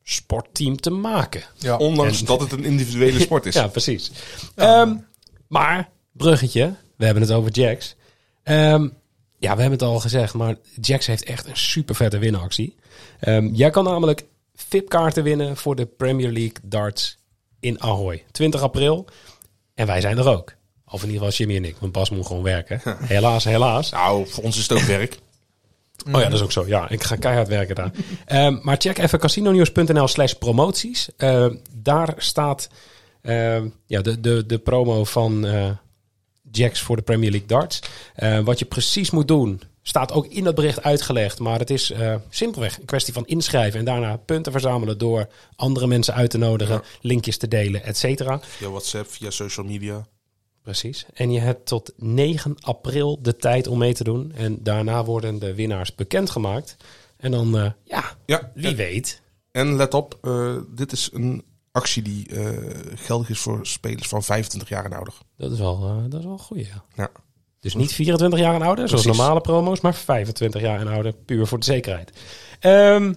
[0.03, 1.43] sportteam te maken.
[1.59, 1.77] Ja.
[1.77, 3.55] Ondanks En- dat het een individuele sport is.
[3.55, 4.11] Ja, precies.
[4.55, 4.95] Ehm,
[5.49, 7.95] maar, bruggetje, we hebben het over Jax.
[8.43, 8.89] Ehm,
[9.43, 12.75] ja, we hebben het al gezegd, maar Jax heeft echt een super vette winactie.
[13.21, 14.25] Ehm, jij kan namelijk
[14.55, 17.19] VIP-kaarten winnen voor de Premier League darts
[17.61, 18.25] in Ahoy.
[18.31, 19.07] 20 april.
[19.75, 20.55] En wij zijn er ook.
[20.87, 22.81] Of in ieder geval Jimmy en ik, want Bas moet gewoon werken.
[23.15, 23.91] Helaas, helaas.
[23.91, 25.19] Nou, voor ons is het ook werk.
[26.13, 26.67] Oh ja, dat is ook zo.
[26.67, 27.91] Ja, ik ga keihard werken daar.
[28.25, 31.09] Ehm, maar check even casinonews.nl slash promoties.
[31.17, 32.69] Ehm, daar staat
[33.87, 35.71] ja, de, de, de promo van eh
[36.53, 37.83] Jacks voor de Premier League darts.
[38.15, 41.39] Eh, wat je precies moet doen, staat ook in dat bericht uitgelegd.
[41.39, 45.87] Maar het is eh, simpelweg een kwestie van inschrijven en daarna punten verzamelen door andere
[45.87, 48.41] mensen uit te nodigen, linkjes te delen, et cetera.
[48.43, 50.07] Via WhatsApp, via social media.
[50.63, 51.07] Precies.
[51.15, 54.33] En je hebt tot 9 april de tijd om mee te doen.
[54.37, 56.77] En daarna worden de winnaars bekendgemaakt.
[57.17, 59.23] En dan, eh, ja, Ja, wie en, weet.
[59.51, 62.49] en let op, eh, dit is een actie die eh,
[62.95, 65.15] geldig is voor spelers van 25 jaar en ouder.
[65.37, 66.85] Dat is wel, eh, dat is wel goeie, ja.
[66.95, 67.11] Ja.
[67.61, 69.19] Dus niet 24 jaar en ouder, zoals Precies.
[69.21, 72.13] normale promo's, maar 25 jaar en ouder, puur voor de zekerheid.
[72.61, 73.15] Ehm,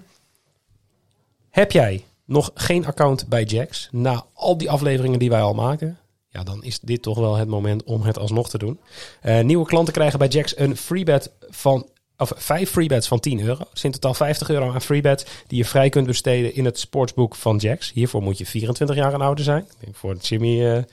[1.49, 5.97] heb jij nog geen account bij Jax na al die afleveringen die wij al maken?
[6.29, 8.79] Ja, dan is dit toch wel het moment om het alsnog te doen.
[9.21, 13.63] Eh, nieuwe klanten krijgen bij Jax een freebet van of vijf freebets van 10 euro.
[13.73, 17.35] Is in totaal 50 euro aan freebets die je vrij kunt besteden in het sportsboek
[17.35, 17.91] van Jax.
[17.91, 19.61] Hiervoor moet je 24 jaar en ouder zijn.
[19.61, 20.85] Ik denk Voor Jimmy Ik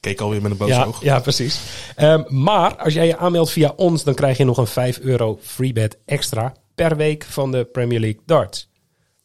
[0.00, 1.02] keek alweer met een boos ja, oog.
[1.02, 1.60] ja, precies.
[1.96, 5.38] Ehm, maar als jij je aanmeldt via ons, dan krijg je nog een 5 euro
[5.42, 8.68] freebet extra per week van de Premier League darts.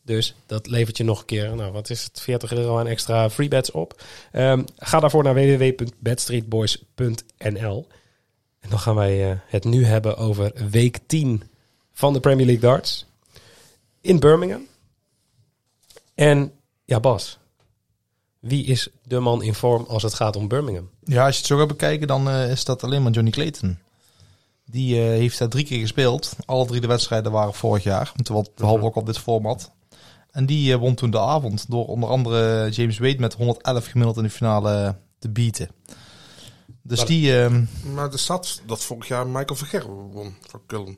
[0.09, 3.29] Dus dat levert je nog een keer, nou wat is het, 40 euro aan extra
[3.29, 4.01] freebets op.
[4.31, 7.87] Ehm, ga daarvoor naar www.bedstreetboys.nl.
[8.59, 11.43] En dan gaan wij eh, het nu hebben over week 10
[11.91, 13.05] van de Premier League darts
[14.01, 14.67] in Birmingham.
[16.15, 16.51] En
[16.85, 17.37] ja, Bas,
[18.39, 20.89] wie is de man in vorm als het gaat om Birmingham?
[21.03, 23.77] Ja, als je het zo gaat bekijken, dan eh, is dat alleen maar Johnny Clayton.
[24.65, 26.35] Die eh, heeft daar drie keer gespeeld.
[26.45, 28.11] Alle drie de wedstrijden waren vorig jaar.
[28.55, 29.71] Behalve ook op dit format.
[30.31, 34.23] En die won toen de avond door onder andere James Wade met 111 gemiddeld in
[34.23, 35.69] de finale te beaten.
[36.83, 37.39] Dus Maar- die...
[37.41, 37.63] ehm,
[37.93, 40.97] Maar er staat dat vorig jaar Michael Vergerwe won voor Cullen.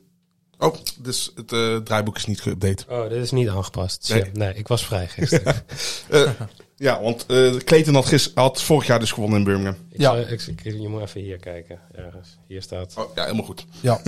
[0.58, 2.88] Oh, dus het eh, draaiboek is niet geüpdate.
[2.88, 4.08] Oh, dit is niet aangepast.
[4.12, 4.22] Nee.
[4.22, 5.54] Nee, nee ik was vrij gisteren.
[6.08, 6.30] Eh,
[6.76, 9.76] ja, want eh Clayton had, gis- had vorig jaar dus gewonnen in Birmingham.
[9.90, 10.12] Ik Ja.
[10.12, 11.80] zal- ik, ik- je moet even hier kijken.
[11.94, 12.38] Ergens.
[12.48, 12.94] Hier staat.
[12.98, 13.64] Oh, ja, helemaal goed.
[13.80, 14.00] Ja.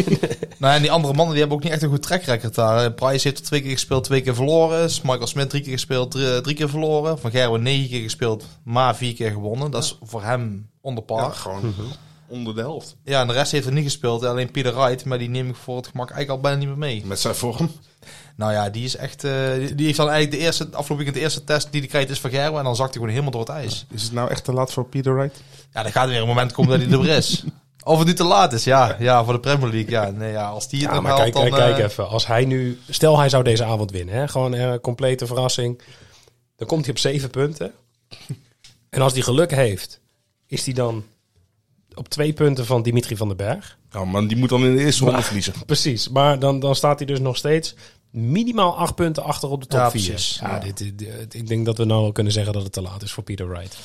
[0.58, 2.92] nou, en die andere mannen die hebben ook niet echt een goed track record daar.
[2.92, 4.90] Price heeft er twee keer gespeeld, twee keer verloren.
[5.02, 7.18] Michael Smith drie keer gespeeld, drie, drie keer verloren.
[7.18, 9.70] Van Gerwen negen keer gespeeld, maar vier keer gewonnen.
[9.70, 11.20] Dat is voor hem onder par.
[11.20, 11.74] Ja, Ja, gewoon
[12.28, 12.96] onder de helft.
[13.04, 14.24] en de rest heeft er niet gespeeld.
[14.24, 16.78] Alleen Peter Wright, maar die neem ik voor het gemak eigenlijk al bijna niet meer
[16.78, 17.02] mee.
[17.06, 17.70] Met zijn vorm.
[18.36, 19.24] Nou ja, die is echt...
[19.24, 21.88] eh, die, die heeft dan eigenlijk de eerste, afgelopen weekend de eerste test die hij
[21.90, 22.58] krijgt is van Gerwen.
[22.58, 23.86] En dan zakt hij gewoon helemaal door het ijs.
[23.90, 25.42] Is het nou echt te laat voor Peter Wright?
[25.72, 27.44] Ja, dan gaat er weer een moment komen dat hij er is.
[27.84, 28.96] Of het nu te laat is, ja.
[28.98, 29.90] Ja, voor de Premier League.
[29.90, 31.42] Ja, nee, ja als die het Ja, dan maar haalt, kijk, dan...
[31.44, 32.08] kijk, kijk eh, even.
[32.08, 32.80] Als hij nu.
[32.88, 34.14] Stel hij zou deze avond winnen.
[34.14, 34.28] Hè?
[34.28, 35.80] Gewoon een complete verrassing.
[36.56, 37.72] Dan komt hij op zeven punten.
[38.90, 40.00] En als hij geluk heeft,
[40.46, 41.04] is hij dan
[41.94, 43.78] op twee punten van Dimitri van den Berg.
[43.90, 45.52] Ja, maar die moet dan in de eerste ronde verliezen.
[45.66, 47.74] Precies, maar dan, dan staat hij dus nog steeds
[48.10, 50.00] minimaal acht punten achter op de top Ja, 4.
[50.10, 50.38] precies.
[50.40, 50.58] Ja, Ja.
[50.58, 53.02] dit, dit- dit- ik denk dat we nou wel kunnen zeggen dat het te laat
[53.02, 53.76] is voor Peter Wright.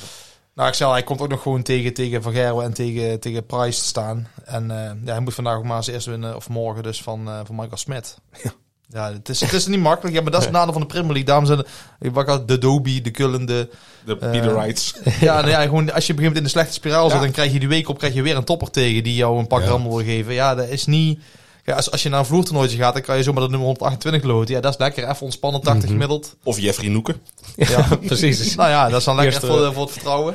[0.54, 3.20] Nou, ik zei al, hij komt ook nog gewoon tegen, tegen Van Gerwen en tegen,
[3.20, 4.28] tegen Price te staan.
[4.44, 7.28] En eh, ja, hij moet vandaag ook maar eens eerst winnen, of morgen dus, van,
[7.28, 8.16] eh, van Michael Smith.
[8.42, 8.52] Ja.
[8.92, 10.14] Ja, het is, het is niet makkelijk.
[10.16, 11.24] Ja, maar dat is het nadeel van de Premier League.
[11.26, 11.64] Daarom zijn
[12.00, 13.68] ik al- de Dobie, de Cullen, de...
[14.06, 14.94] Eh, Peter Wrights.
[15.20, 17.24] Ja, nou ja, gewoon als je begint in de slechte spiraal zit, Ja.
[17.24, 19.46] dan krijg je die week op krijg je weer een topper tegen die jou een
[19.46, 19.68] pak Ja.
[19.68, 20.34] rammel wil geven.
[20.34, 21.20] Ja, dat is niet...
[21.64, 24.22] Ja, als, als je naar een vloertoernooitje gaat, dan kan je zomaar de nummer 128
[24.30, 24.54] loten.
[24.54, 25.08] Ja, dat is lekker.
[25.08, 26.36] Even ontspannen, 80 gemiddeld.
[26.42, 27.16] Of Jeffrey Noeken.
[27.56, 28.54] Ja, Precies.
[28.54, 30.34] nou ja, dat is dan lekker voor, voor het vertrouwen.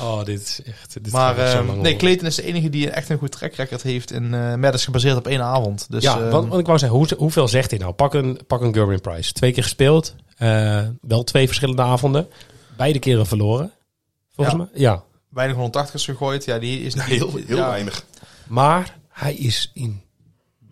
[0.00, 1.02] Oh, dit is echt...
[1.02, 1.96] Dit Maar ehm, nee.
[1.96, 4.10] Clayton is de enige die echt een goed track record heeft.
[4.10, 5.86] En eh dat is gebaseerd op één avond.
[5.90, 7.92] Dus, ja, ehm, wat, wat ik wou zeggen, hoe, hoeveel zegt hij nou?
[7.92, 9.32] Pak een, pak een Gerwin Price.
[9.32, 10.14] Twee keer gespeeld.
[10.36, 12.28] eh, wel twee verschillende avonden.
[12.76, 13.72] Beide keren verloren.
[14.34, 14.62] Volgens Ja.
[14.72, 14.80] mij.
[14.82, 15.02] Ja.
[15.28, 16.44] weinig 180's gegooid.
[16.44, 17.04] Ja, die is niet...
[17.04, 17.68] Heel, heel ja.
[17.68, 18.04] weinig.
[18.46, 20.02] Maar hij is in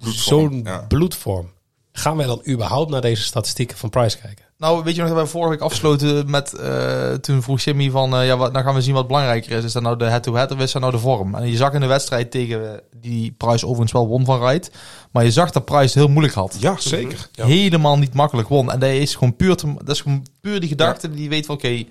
[0.01, 1.53] zo'n bloedvorm.
[1.97, 4.45] Gaan wij dan überhaupt naar deze statistieken van Price kijken?
[4.59, 6.53] Nou, weet je nog dat wij vorige week afsloten met...
[6.53, 8.17] eh, toen vroeg Jimmy van...
[8.17, 9.65] eh, ja, wat, nou gaan we zien wat belangrijker is.
[9.65, 11.35] Is dat nou de head-to-head of is dat nou de vorm?
[11.35, 12.73] En je zag in de wedstrijd tegen...
[12.73, 14.71] eh, die Price overigens wel won van Wright.
[15.11, 16.57] Maar je zag dat Price het heel moeilijk had.
[16.61, 17.29] Ja, zeker.
[17.33, 17.47] Ja.
[17.47, 18.73] Helemaal niet makkelijk won.
[18.73, 21.55] En dat is gewoon puur, te, dat is gewoon puur die gedachte die weet van...
[21.55, 21.85] Oké,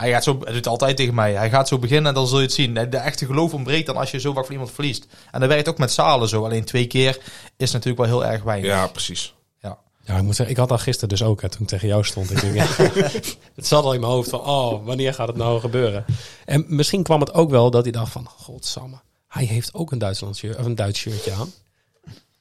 [0.00, 0.32] hij gaat zo...
[0.32, 1.32] Hij doet het altijd tegen mij.
[1.32, 2.74] Hij gaat zo beginnen en dan zul je het zien.
[2.74, 5.06] De echte geloof ontbreekt dan als je zo vaak van iemand verliest.
[5.30, 6.44] En dat werkt ook met Zalen zo.
[6.44, 7.18] Alleen twee keer
[7.56, 8.70] is natuurlijk wel heel erg weinig.
[8.70, 9.34] Ja, precies.
[9.58, 9.78] Ja.
[10.04, 12.04] Ja, ik moet zeggen, ik had dat gisteren dus ook, hè, toen ik tegen jou
[12.04, 12.30] stond.
[12.30, 12.66] Ik denk, ja,
[13.58, 16.04] het zat al in mijn hoofd van, oh, wanneer gaat het nou gebeuren?
[16.44, 19.98] En misschien kwam het ook wel dat hij dacht van, godsamme, hij heeft ook een,
[19.98, 21.52] Duitsland shirt, of een Duits shirtje aan.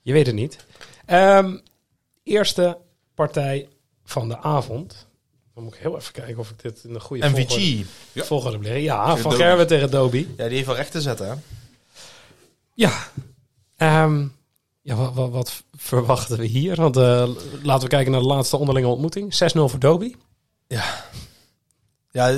[0.02, 0.66] Je weet het niet.
[1.06, 1.58] Ehm,
[2.24, 2.78] eerste
[3.16, 3.70] partij
[4.04, 5.08] van de avond.
[5.60, 7.86] Dan moet ik heel even kijken of ik dit in de goede volgorde, MVG.
[8.12, 8.24] Ja.
[8.24, 8.82] volgorde.
[8.82, 9.44] Ja, Tegen van Doby.
[9.44, 10.28] Gerwen tegen Doby.
[10.38, 11.34] Ja, die heeft wel recht te zetten, hè?
[12.74, 12.92] Ja.
[13.78, 14.28] Ehm,
[14.82, 16.76] ja, wat, wat, wat verwachten we hier?
[16.76, 17.28] Want eh,
[17.64, 19.34] laten we kijken naar de laatste onderlinge ontmoeting.
[19.34, 20.16] 6-0 voor Doby.
[22.12, 22.32] Ja,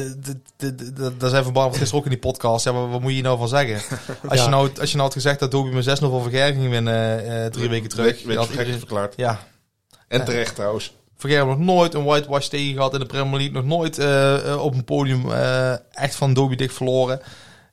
[0.58, 2.66] d- daar zijn Van Barneveld gisteren ook in die podcast.
[2.66, 3.98] Ja, maar wat moet je hier nou van zeggen?
[4.30, 4.44] Als, Ja.
[4.44, 7.26] je, nou, als je nou had gezegd dat Dobie met 6-0 van Verger ging winnen
[7.44, 8.06] eh, drie weken terug.
[8.06, 9.14] Weet, je weet had je gek iedereen- verklaard.
[9.18, 9.48] Ja,
[10.08, 10.94] En terecht trouwens.
[11.22, 13.52] Verger nog nooit een whitewash tegen gehad in de Premier League.
[13.52, 17.22] Nog nooit eh, eh, op een podium eh, echt van Dobie dik verloren.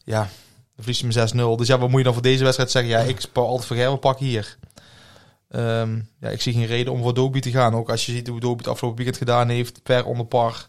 [0.04, 1.56] Ja, dan verlies je met 6-0.
[1.56, 2.90] Dus ja, wat moet je dan voor deze wedstrijd zeggen?
[2.90, 4.56] Ja, ik speel altijd Verger, we pakken hier.
[5.48, 7.74] Ehm, ja, ik zie geen reden om voor Dobie te gaan.
[7.74, 9.82] Ook als je ziet hoe Dobie het afgelopen weekend gedaan heeft.
[9.82, 10.68] Per onder par.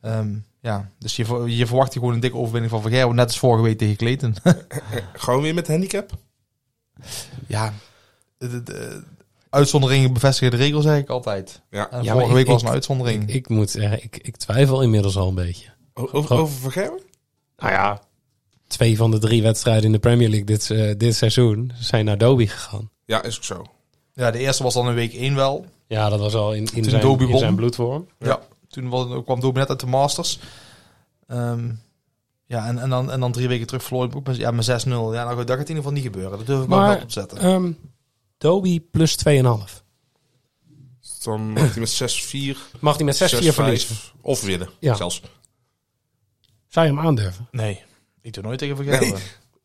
[0.00, 3.14] Ehm, ja, dus je, je verwacht hier gewoon een dikke overwinning van Verger.
[3.14, 4.34] Net als vorige week tegen Clayton.
[5.12, 6.10] Gewoon weer met handicap.
[7.46, 7.72] ja,
[8.38, 9.02] de
[9.56, 11.62] uitzonderingen bevestigen de regel, zeg ik altijd.
[11.70, 11.90] Ja.
[11.90, 13.22] En Ja, vorige ik- week was een uitzondering.
[13.28, 15.68] Ik, ik moet zeggen, ik, ik twijfel inmiddels al een beetje.
[15.94, 16.72] O- Over, over?
[17.56, 18.00] Nou ja,
[18.66, 22.18] twee van de drie wedstrijden in de Premier League dit, eh, dit seizoen zijn naar
[22.18, 22.90] Doby gegaan.
[23.04, 23.64] Ja, is ook zo.
[24.12, 25.64] ja, de eerste was dan in week 1 wel.
[25.86, 28.06] Ja, dat was al in, in, Toen zijn, Doby in zijn bloedvorm.
[28.18, 28.40] Ja.
[28.68, 30.38] Toen was, kwam Dobie net uit de Masters.
[31.26, 31.70] Ehm,
[32.46, 34.64] ja, en, en, dan, en dan drie weken terug verloor ik ook met, ja, met
[34.64, 34.88] 6-0.
[34.88, 36.38] Ja, nou, dat gaat in ieder geval niet gebeuren.
[36.38, 37.38] Dat durf ik maar Maar wel op te zetten.
[37.38, 37.70] ehm
[38.38, 39.82] Doby plus 2,5.
[41.00, 42.02] Dus Dan mag hij met
[42.74, 43.96] 6-4, Mag hij met 6-4 verliezen?
[43.96, 44.68] 6-5 of winnen.
[44.80, 44.94] Ja.
[44.94, 45.20] Zelfs.
[46.68, 47.48] Zou je hem aandurven?
[47.50, 47.82] nee,
[48.22, 49.20] ik doe nooit tegen Vergerwen.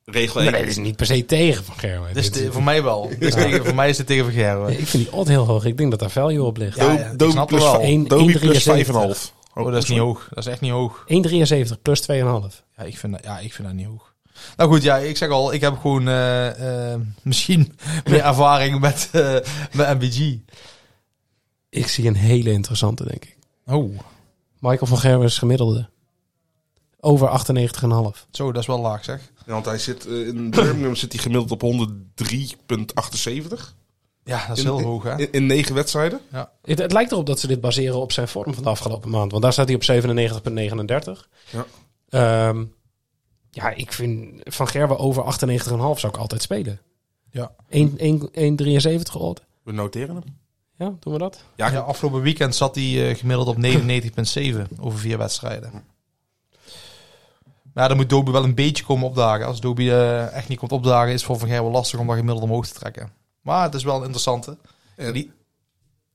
[0.06, 0.60] Regel Nee, 1.
[0.60, 2.14] dat is niet per se tegen Van Gerwen.
[2.14, 3.12] Dus de- voor mij wel.
[3.20, 4.80] Dus tegen, voor mij is het tegen Vergerwen.
[4.80, 5.66] ik vind die odd heel hoog.
[5.66, 6.78] Ik denk dat daar value op ligt.
[6.78, 7.80] Ja, ja, Doby snap plus, het wel.
[7.82, 9.32] vijf- Eén- Doby één plus 73.
[9.32, 9.34] 5,5.
[9.54, 10.28] Oh, dat is niet hoog.
[10.30, 11.04] Dat is echt niet hoog.
[11.08, 12.64] 1,73 plus 2,5.
[12.78, 14.11] Ja, ik vind dat, ja, ik vind dat niet hoog.
[14.58, 17.76] Nou goed, ja, ik zeg al, ik heb gewoon eh, eh, misschien
[18.10, 19.34] meer ervaring met, eh
[19.74, 20.36] met MBG.
[21.70, 23.38] Ik zie een hele interessante, denk ik.
[23.66, 24.00] Oh,
[24.60, 25.90] Michael van Gerwen is gemiddelde.
[27.00, 28.26] Over 98,5.
[28.32, 29.32] zo, dat is wel laag zeg.
[29.46, 33.76] Ja, want hij zit in Birmingham zit hij gemiddeld op 103,78
[34.24, 35.18] Ja, dat is In- heel hoog hè.
[35.20, 36.20] in, in negen wedstrijden.
[36.62, 39.32] Het, het lijkt erop dat ze dit baseren op zijn vorm van de afgelopen maand.
[39.32, 41.28] Want daar staat hij op 97,39.
[41.50, 41.66] Ja.
[42.10, 42.64] Ehm,
[43.52, 45.30] ja, ik vind Van Gerwen over 98,5
[45.78, 46.80] zou ik altijd spelen.
[47.30, 47.52] Ja.
[47.70, 48.60] 1 1
[49.10, 49.42] 1,73 odd.
[49.64, 50.40] We noteren hem.
[50.78, 51.44] Ja, doen we dat?
[51.56, 55.72] Ja, Ja, afgelopen weekend zat hij eh, gemiddeld op 99,7 over vier wedstrijden.
[57.74, 59.46] Maar ja, dan moet Doby wel een beetje komen opdagen.
[59.46, 62.16] Als Doby eh, echt niet komt opdagen, is het voor Van Gerwen lastig om dat
[62.16, 63.12] gemiddeld omhoog te trekken.
[63.42, 64.58] Maar het is wel een interessante.
[64.96, 65.32] En, die,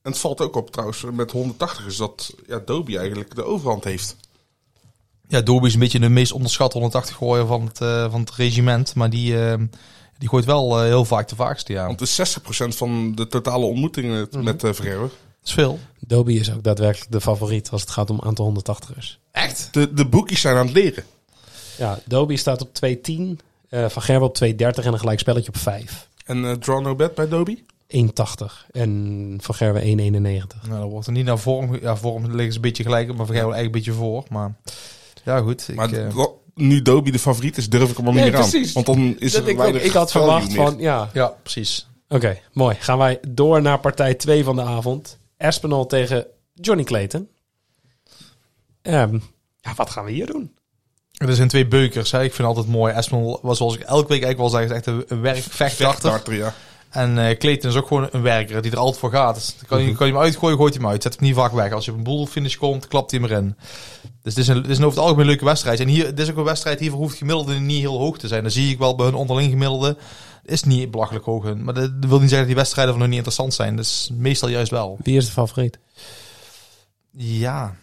[0.01, 3.83] en het valt ook op trouwens, met 180 is dat ja, Doby eigenlijk de overhand
[3.83, 4.15] heeft.
[5.27, 8.31] Ja, Doby is een beetje de meest onderschatte 180 gooier van het, eh, van het
[8.31, 8.95] regiment.
[8.95, 9.57] Maar die, eh,
[10.17, 11.85] die gooit wel eh, heel vaak de vaakste, ja.
[11.85, 14.71] Want het is 60% van de totale ontmoetingen met uh.
[14.99, 15.11] Dat
[15.43, 15.79] is veel.
[15.99, 19.19] Doby is ook daadwerkelijk de favoriet als het gaat om aantal 180ers.
[19.31, 19.67] Echt?
[19.71, 21.03] De, de boekjes zijn aan het leren.
[21.77, 23.39] Ja, Doby staat op 2,10.
[23.69, 26.07] eh Van Gerwen op 2,30 en een gelijk spelletje op 5.
[26.25, 27.63] En draw no bet bij Doby?
[27.87, 30.67] 1,80 en Van Gerwen 1,91.
[30.67, 31.79] Nou, dan wordt er niet naar vorm.
[31.81, 34.23] Ja, vorm liggen ze een beetje gelijk, maar Van Gerwen eigenlijk een beetje voor.
[34.29, 34.55] Maar
[35.27, 35.67] ja, goed.
[35.69, 38.39] Ik, Maar eh, nu Doby de favoriet is, durf ik hem al niet Nee, meer
[38.39, 38.49] aan.
[38.49, 38.73] precies.
[38.73, 40.55] Want dan is Dat er ik, weinig ik had verwacht meer.
[40.55, 41.87] van, ja, ja, precies.
[42.09, 42.75] Oké, mooi.
[42.79, 45.17] Gaan wij door naar partij 2 van de avond.
[45.37, 47.27] Espinal tegen Johnny Clayton.
[48.81, 49.13] Ehm,
[49.59, 50.51] ja, wat gaan we hier doen?
[51.17, 52.11] Er zijn twee beukers.
[52.11, 52.17] Hè.
[52.23, 52.93] Ik vind het altijd mooi.
[52.93, 55.43] Esmond was zoals ik elke week eigenlijk wel zeg, is echt een.
[55.49, 56.53] Vechtdarter, ja.
[56.97, 59.35] En eh Clayton is ook gewoon een werker die er altijd voor gaat.
[59.35, 61.01] Dus kan, je, kan je hem uitgooien, gooit hij hem uit.
[61.01, 61.71] Zet hem niet vaak weg.
[61.71, 63.55] Als je op een boelfinish komt, klapt hij hem erin.
[64.21, 65.79] Dus het is, een, het is een over het algemeen leuke wedstrijd.
[65.79, 68.41] En hier, dit is ook een wedstrijd, hiervoor hoeft gemiddelde niet heel hoog te zijn.
[68.41, 69.97] Dan zie ik wel bij hun onderling gemiddelde.
[70.45, 71.63] Is niet belachelijk hoog hun.
[71.63, 73.75] Maar dat wil niet zeggen dat die wedstrijden van hun niet interessant zijn.
[73.75, 74.97] Dus meestal juist wel.
[75.03, 75.79] Wie is de favoriet?
[77.11, 77.75] Ja,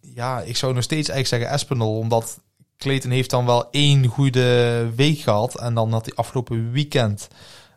[0.00, 2.40] ja, ik zou nog steeds eigenlijk zeggen Espinal, omdat
[2.76, 5.58] Clayton heeft dan wel één goede week gehad.
[5.58, 7.28] En dan had hij afgelopen weekend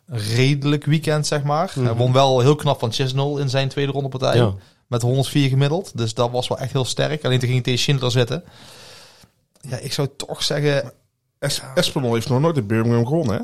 [0.06, 1.72] redelijk weekend, zeg maar.
[1.80, 4.36] Hij won wel heel knap van Chisnell in zijn tweede rondepartij.
[4.36, 4.54] Ja.
[4.86, 5.96] Met 104 gemiddeld.
[5.98, 7.24] Dus dat was wel echt heel sterk.
[7.24, 8.44] Alleen toen ging hij tegen Schindler zitten.
[9.60, 10.92] Ja, ik zou toch zeggen...
[11.38, 13.42] Es Espinol heeft nog nooit in Birmingham gewonnen, hè?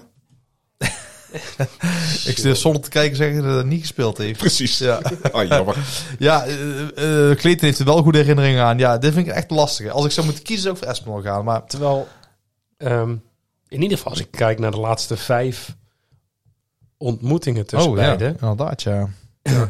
[2.31, 4.39] Ik zou zonder te kijken zeggen dat hij niet gespeeld heeft.
[4.39, 4.79] Precies.
[4.79, 5.01] Ja,
[5.33, 5.77] Ah, jammer.
[6.19, 8.79] ja uh, uh, Clayton heeft er wel goede herinneringen aan.
[8.79, 9.91] Ja, dit vind ik echt lastig.
[9.91, 11.45] Als ik zou moeten kiezen, zou ik voor Espinol gaan.
[11.45, 12.09] Maar Terwijl,
[12.77, 13.17] ehm,
[13.69, 15.77] in ieder geval als ik kijk naar de laatste vijf
[16.99, 18.37] ontmoetingen tussen oh ja, beiden.
[18.41, 19.09] inderdaad, ja.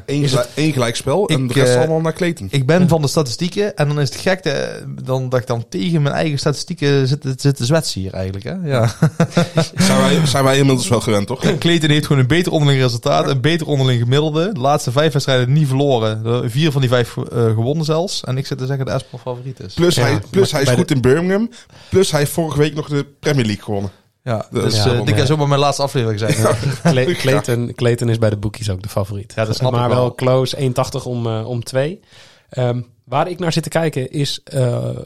[0.07, 2.49] Eén gelijk, één gelijkspel en Ik, de rest eh, allemaal naar Clayton.
[2.51, 5.69] Ik ben van de statistieken en dan is het gek de, dan, dat ik dan
[5.69, 8.45] tegen mijn eigen statistieken zit, zit te zwetsen hier eigenlijk.
[8.45, 8.55] Hè?
[8.69, 8.95] Ja.
[9.75, 11.59] Zijn wij, zijn wij inmiddels wel gewend, toch?
[11.59, 14.53] Clayton heeft gewoon een beter onderling resultaat, een beter onderling gemiddelde.
[14.53, 16.23] De laatste vijf wedstrijden niet verloren.
[16.23, 18.25] De Vier van die vijf eh, gewonnen zelfs.
[18.25, 19.75] En ik zit te zeggen dat Espel favoriet is.
[19.75, 21.51] Plus, Ja, hij, plus hij is goed in Birmingham.
[21.89, 23.91] Plus hij heeft vorige week nog de Premier League gewonnen.
[24.29, 25.15] Ja, dus is eh, wel, dit ja.
[25.17, 26.37] kan zomaar mijn laatste aflevering zijn.
[26.37, 27.15] Ja.
[27.15, 29.33] Clayton, Clayton is bij de boekies ook de favoriet.
[29.37, 30.01] Ja, dat snap maar ik wel.
[30.01, 32.01] wel close, 1,80 om, eh, om 2.
[32.49, 34.97] Ehm, waar ik naar zit te kijken is eh, eh,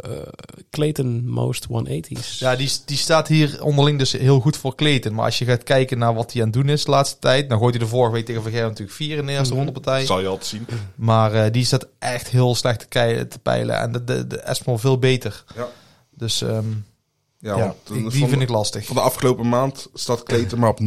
[0.71, 2.39] Clayton Most 180's.
[2.39, 5.15] Ja, die, die staat hier onderling dus heel goed voor Clayton.
[5.15, 7.49] Maar als je gaat kijken naar wat hij aan het doen is de laatste tijd...
[7.49, 10.07] dan gooit hij de vorige week tegen Vergeer natuurlijk vier in de eerste rondepartij.
[10.07, 10.67] Zal je altijd zien.
[10.95, 13.79] Maar eh, die staat echt heel slecht te, te peilen.
[13.79, 15.45] En de, de, de veel beter.
[15.57, 15.69] Ja.
[16.17, 16.71] Dus ehm,
[17.43, 17.71] Ja, eh,
[18.11, 18.87] die, vind ik lastig.
[18.87, 20.87] Van de afgelopen maand staat Clayton maar op 0.178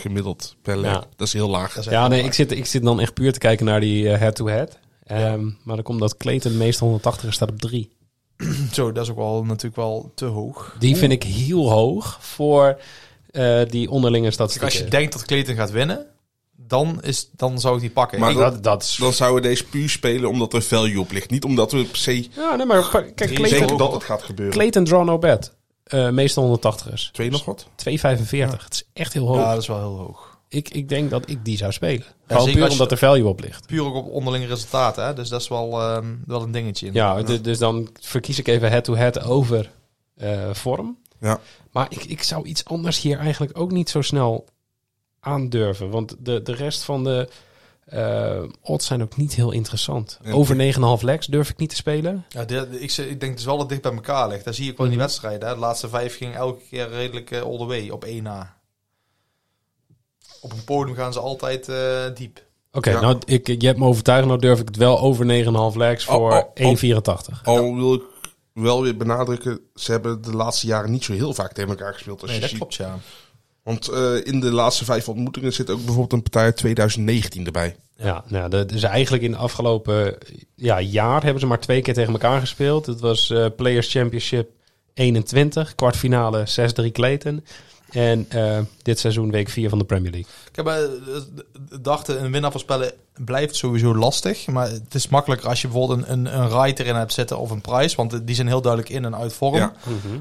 [0.00, 0.92] gemiddeld per leg.
[0.92, 1.04] Ja.
[1.16, 1.76] Dat is heel laag.
[1.76, 4.18] Is Ja, nee, ik zit, ik zit dan echt puur te kijken naar die eh,
[4.18, 4.78] head-to-head.
[5.02, 7.90] Ehm, Maar dan komt dat Clayton de meeste 180 staat op 3.
[8.36, 8.54] waar.
[8.72, 10.76] Zo, dat is ook wel natuurlijk wel te hoog.
[10.78, 12.80] Die vind ik heel hoog voor
[13.30, 14.70] eh, die onderlinge statistieken.
[14.70, 16.06] als je denkt dat Clayton gaat winnen,
[16.56, 18.20] dan, is, dan zou ik die pakken.
[18.20, 18.96] Maar Ik- dat, dat is...
[19.00, 21.30] Dan zouden we deze puur spelen omdat er value op ligt.
[21.30, 24.54] Niet omdat we per se Ja, nee, maar kijk, Clayton, dat het gaat gebeuren.
[24.54, 25.54] Clayton draw no bet.
[25.84, 27.10] Eh meeste 180ers.
[27.12, 27.66] Twee nog wat?
[27.66, 27.68] 2,45.
[27.98, 29.36] Het is echt heel hoog.
[29.36, 30.34] ja, dat is wel heel hoog.
[30.48, 32.04] Ik, ik denk dat ik die zou spelen.
[32.26, 33.66] Gewoon zeker puur omdat er value op ligt.
[33.66, 35.14] Puur ook op onderlinge resultaten, hè?
[35.14, 36.90] dus dat is wel, ehm, wel een dingetje.
[36.92, 39.70] Ja, du- dus dan verkies ik even head-to-head over
[40.16, 40.98] eh, vorm.
[41.20, 41.40] Ja.
[41.72, 44.44] Maar ik, ik zou iets anders hier eigenlijk ook niet zo snel
[45.26, 45.90] aandurven.
[45.90, 47.28] Want de, de rest van de
[47.84, 50.18] eh, odds zijn ook niet heel interessant.
[50.22, 50.56] En- Over
[50.98, 52.24] 9,5 legs durf ik niet te spelen.
[52.28, 54.44] Ja, dit- ik, zeg- ik denk dus wel dat het dicht bij elkaar ligt.
[54.44, 55.48] Daar zie ik wel in die wedstrijden.
[55.48, 55.54] Hè?
[55.54, 58.56] De laatste vijf ging elke keer redelijk eh, all the way op 1 na.
[60.40, 62.44] Op een podium gaan ze altijd eh, diep.
[62.72, 63.00] Oké, Ja.
[63.00, 64.26] nou, ik, je hebt me overtuigd.
[64.26, 65.24] Nou durf ik het wel over
[65.72, 66.76] 9,5 legs voor oh, oh.
[67.36, 67.42] 1,84.
[67.44, 68.02] Al wil ik
[68.52, 72.20] wel weer benadrukken, ze hebben de laatste jaren niet zo heel vaak tegen elkaar gespeeld.
[72.22, 72.58] Als Nee, je dat ziet.
[72.58, 72.98] klopt, ja.
[73.66, 77.76] Want eh, in de laatste vijf ontmoetingen zit ook bijvoorbeeld een partij uit 2019 erbij.
[77.96, 80.18] Ja, nou, dat is eigenlijk in de afgelopen
[80.54, 82.86] ja, jaar hebben ze maar twee keer tegen elkaar gespeeld.
[82.86, 84.50] Het was eh, Players Championship
[84.94, 86.46] 21, kwartfinale
[86.88, 87.44] 6-3 Clayton.
[87.90, 90.30] En eh, dit seizoen week 4 van de Premier League.
[90.50, 92.92] Ik heb eh, dachten, een winnaar voorspellen
[93.24, 94.46] blijft sowieso lastig.
[94.46, 97.60] Maar het is makkelijker als je bijvoorbeeld een, een, een erin hebt zitten of een
[97.60, 97.96] Price.
[97.96, 99.54] Want die zijn heel duidelijk in en uit vorm.
[99.54, 99.72] Ja.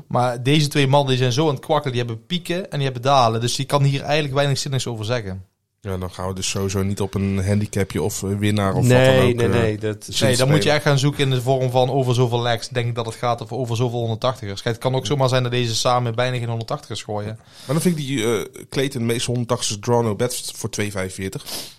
[0.07, 1.95] Maar deze twee mannen die zijn zo aan het kwakkelen.
[1.95, 3.41] Die hebben pieken en die hebben dalen.
[3.41, 5.45] Dus die kan hier eigenlijk weinig zinnigs over zeggen.
[5.85, 9.17] Ja, dan gaan we dus sowieso niet op een handicapje of winnaar of wat nee,
[9.17, 9.35] dan ook.
[9.35, 9.77] nee, eh, nee.
[9.77, 10.49] Dat, Nee, dan spelen.
[10.49, 12.67] moet je echt gaan zoeken in de vorm van over zoveel legs.
[12.69, 14.39] Denk ik dat het gaat of over zoveel 180ers.
[14.39, 17.35] Kijk, het kan ook zomaar zijn dat deze samen bijna geen 180ers gooien.
[17.35, 20.87] Maar dan vind ik die eh Clayton meest 180 draw no bet voor 2,45.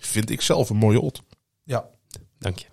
[0.00, 1.22] Vind ik zelf een mooie odd.
[1.64, 1.84] Ja.
[2.38, 2.66] Dank je.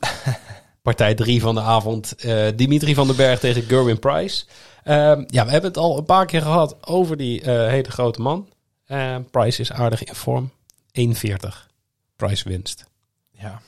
[0.82, 2.14] Partij 3 van de avond.
[2.14, 4.44] eh, Dimitri van den Berg tegen Gerwin Price.
[4.84, 8.20] Ehm, ja, we hebben het al een paar keer gehad over die eh, hele grote
[8.20, 8.48] man.
[8.86, 10.50] Eh, Price is aardig in vorm.
[10.92, 11.70] 1,40.
[12.16, 12.84] Price winst.
[13.30, 13.60] Ja.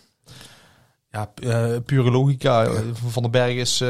[1.11, 2.65] Ja, eh, pure logica.
[2.65, 3.89] Eh, Van den Berg is eh,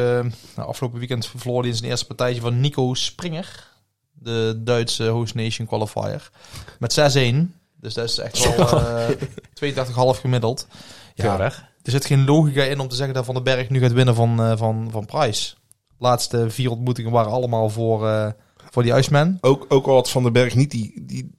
[0.56, 3.72] nou, afgelopen weekend verloren hij in zijn eerste partijtje van Nico Springer.
[4.12, 6.30] De Duitse host nation qualifier.
[6.78, 7.54] Met 6-1.
[7.80, 9.08] Dus dat is echt wel eh
[9.54, 10.66] 82,5 gemiddeld.
[11.14, 11.64] Ja, Keurig.
[11.82, 14.14] er zit geen logica in om te zeggen dat Van den Berg nu gaat winnen
[14.14, 15.54] van, eh, van, van Price.
[15.88, 18.30] De laatste vier ontmoetingen waren allemaal voor, eh,
[18.70, 19.38] voor die Iceman.
[19.40, 21.34] Ook, ook al had Van den Berg niet die, die,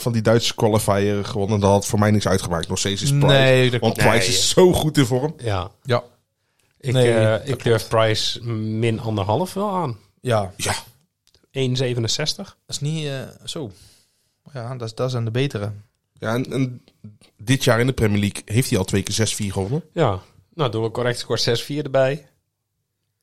[0.00, 2.68] van die Duitse qualifier gewonnen, dan had voor mij niks uitgemaakt.
[2.68, 3.26] Nog steeds is Price.
[3.26, 3.94] Nee, dat Want.
[3.96, 5.34] Price is zo goed in vorm.
[5.38, 5.70] Ja.
[5.82, 6.04] Ja.
[6.80, 9.90] Ik, Nee, eh, dat ik durf Price min anderhalf wel aan.
[9.90, 9.96] 1,67.
[10.22, 10.74] Ja, Ja,
[12.44, 13.70] dat is niet eh, zo.
[14.52, 15.72] Ja, dat, is- dat zijn de betere.
[16.12, 16.84] ja en, en
[17.36, 19.82] dit jaar in de Premier League heeft hij al twee keer 6-4 gewonnen.
[19.92, 20.20] Ja.
[20.54, 22.28] Nou, doen we correct score 6-4 erbij.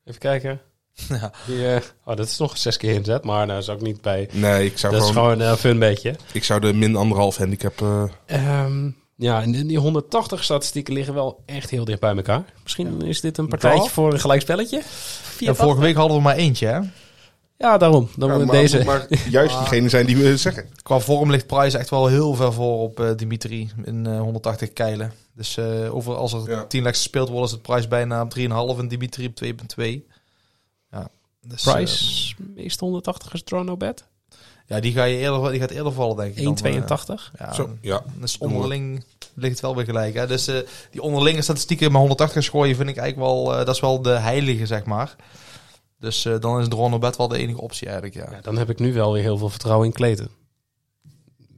[0.05, 0.61] Even kijken.
[1.09, 1.31] Ja.
[1.45, 4.29] Die, eh, oh, dat is nog zes keer inzet, maar daar zou ik niet bij.
[4.31, 6.15] Nee, ik zou Dat is gewoon, een fun beetje.
[6.31, 7.81] ik zou de min anderhalf handicap...
[7.81, 12.43] eh, Ehm, Ja, en die 180 statistieken liggen wel echt heel dicht bij elkaar.
[12.63, 14.81] Misschien is dit een partijtje voor een gelijkspelletje.
[15.39, 16.79] Ja, vorige week hadden we maar eentje, hè?
[17.57, 18.09] Ja, daarom.
[18.17, 18.83] Dan Ja, moet maar, deze...
[18.83, 20.65] maar juist diegene zijn die we zeggen.
[20.83, 24.73] Qua vorm ligt Price echt wel heel ver voor op eh, Dimitri in eh, 180
[24.73, 25.13] keilen.
[25.35, 26.65] Dus eh, over, als er Ja.
[26.65, 28.33] 10 legs gespeeld worden, is het Price bijna op
[28.75, 29.43] 3,5 en Dimitri op
[29.79, 29.85] 2,2.
[31.47, 34.05] Dus, eh, Price, meest 180 is draw no bet.
[34.65, 36.43] ja, die, ga je eerder, die gaat eerder vallen, denk ik.
[36.43, 37.31] dan, 1,82.
[37.35, 38.03] eh, ja, Zo, ja.
[38.19, 40.13] Dus onderling ligt het wel weer gelijk.
[40.13, 40.27] Hè?
[40.27, 40.55] Dus eh,
[40.91, 44.09] die onderlinge statistieken met 180 gooien vind ik eigenlijk wel, eh, dat is wel de
[44.09, 45.15] heilige, zeg maar.
[45.99, 48.35] Dus eh, dan is Draw No Bet wel de enige optie eigenlijk, ja.
[48.35, 50.29] Ja, dan heb ik nu wel weer heel veel vertrouwen in Kleten.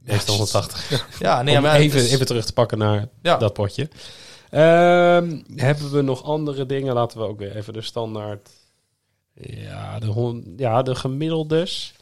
[0.02, 1.18] Meest 180.
[1.18, 3.36] Ja, nee, Om maar even, is- even terug te pakken naar Ja.
[3.36, 3.88] dat potje.
[4.50, 6.94] Ehm, hebben we nog andere dingen?
[6.94, 8.50] Laten we ook weer even de standaard.
[9.40, 11.92] Ja, de, ja, de gemiddeldes.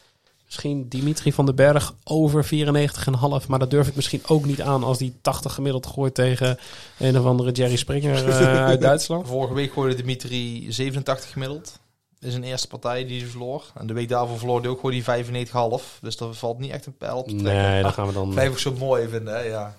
[0.45, 3.47] Misschien Dimitri van den Berg over 94,5.
[3.49, 6.59] Maar dat durf ik misschien ook niet aan als die 80 gemiddeld gooit tegen
[6.99, 9.27] een of andere Jerry Springer eh, uit Duitsland.
[9.29, 11.79] Vorige week gooide Dimitri 87 gemiddeld.
[12.21, 13.65] is een eerste partij die ze verloor.
[13.75, 15.37] En de week daarvoor verloor hij ook gewoon die
[15.85, 16.01] 95,5.
[16.01, 17.63] Dus daar valt niet echt een pijl op te trekken.
[17.63, 18.31] Nee, Ah, gaan we dan.
[18.35, 19.41] Blijf ik zo mooi vinden, hè?
[19.41, 19.77] Ja.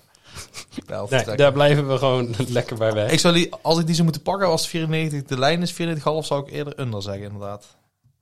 [1.10, 3.10] Nee, daar blijven we gewoon lekker bij weg.
[3.10, 5.78] Ik zou die, als ik die zou moeten pakken, als 94 de lijn is 94,5,
[6.20, 7.76] zou ik eerder under zeggen, inderdaad.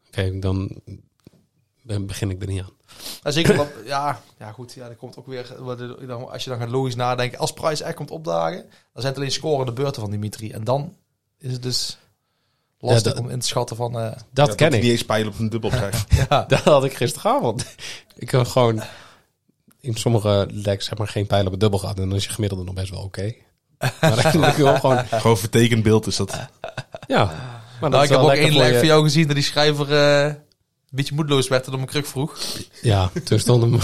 [0.08, 0.80] Oké, dan
[1.82, 2.70] dan begin ik er niet aan.
[3.22, 6.50] Ja, zeker ja, ja, goed, ja, dat komt ook weer, wat er- dan- als je
[6.50, 8.68] dan gaat logisch nadenken, als Price echt komt opdagen, dan
[9.02, 10.50] zijn het alleen scorende beurten van Dimitri.
[10.50, 10.96] En dan
[11.38, 11.98] is het dus
[12.78, 14.82] lastig dat- om in te schatten van, eh, Dat Ja, ken ik.
[14.82, 16.14] niet eens pijlen op een dubbel krijgt.
[16.28, 17.74] ja, Dat had ik gisteravond.
[18.16, 18.82] Ik heb gewoon
[19.86, 21.98] in sommige legs zeg maar geen pijl op het dubbel gehad.
[21.98, 23.32] En dan is je gemiddelde nog best wel oké.
[24.00, 24.12] Maar
[24.80, 24.98] gewoon...
[25.10, 26.36] Gewoon vertekend beeld is dat.
[27.06, 27.24] Ja.
[27.80, 29.44] Maar nou, is ik heb ook één voor leg je- van jou gezien dat die
[29.44, 30.36] schrijver eh, een
[30.90, 32.38] beetje moedeloos werd en om een kruk vroeg.
[32.82, 33.80] Ja, toen stond hem...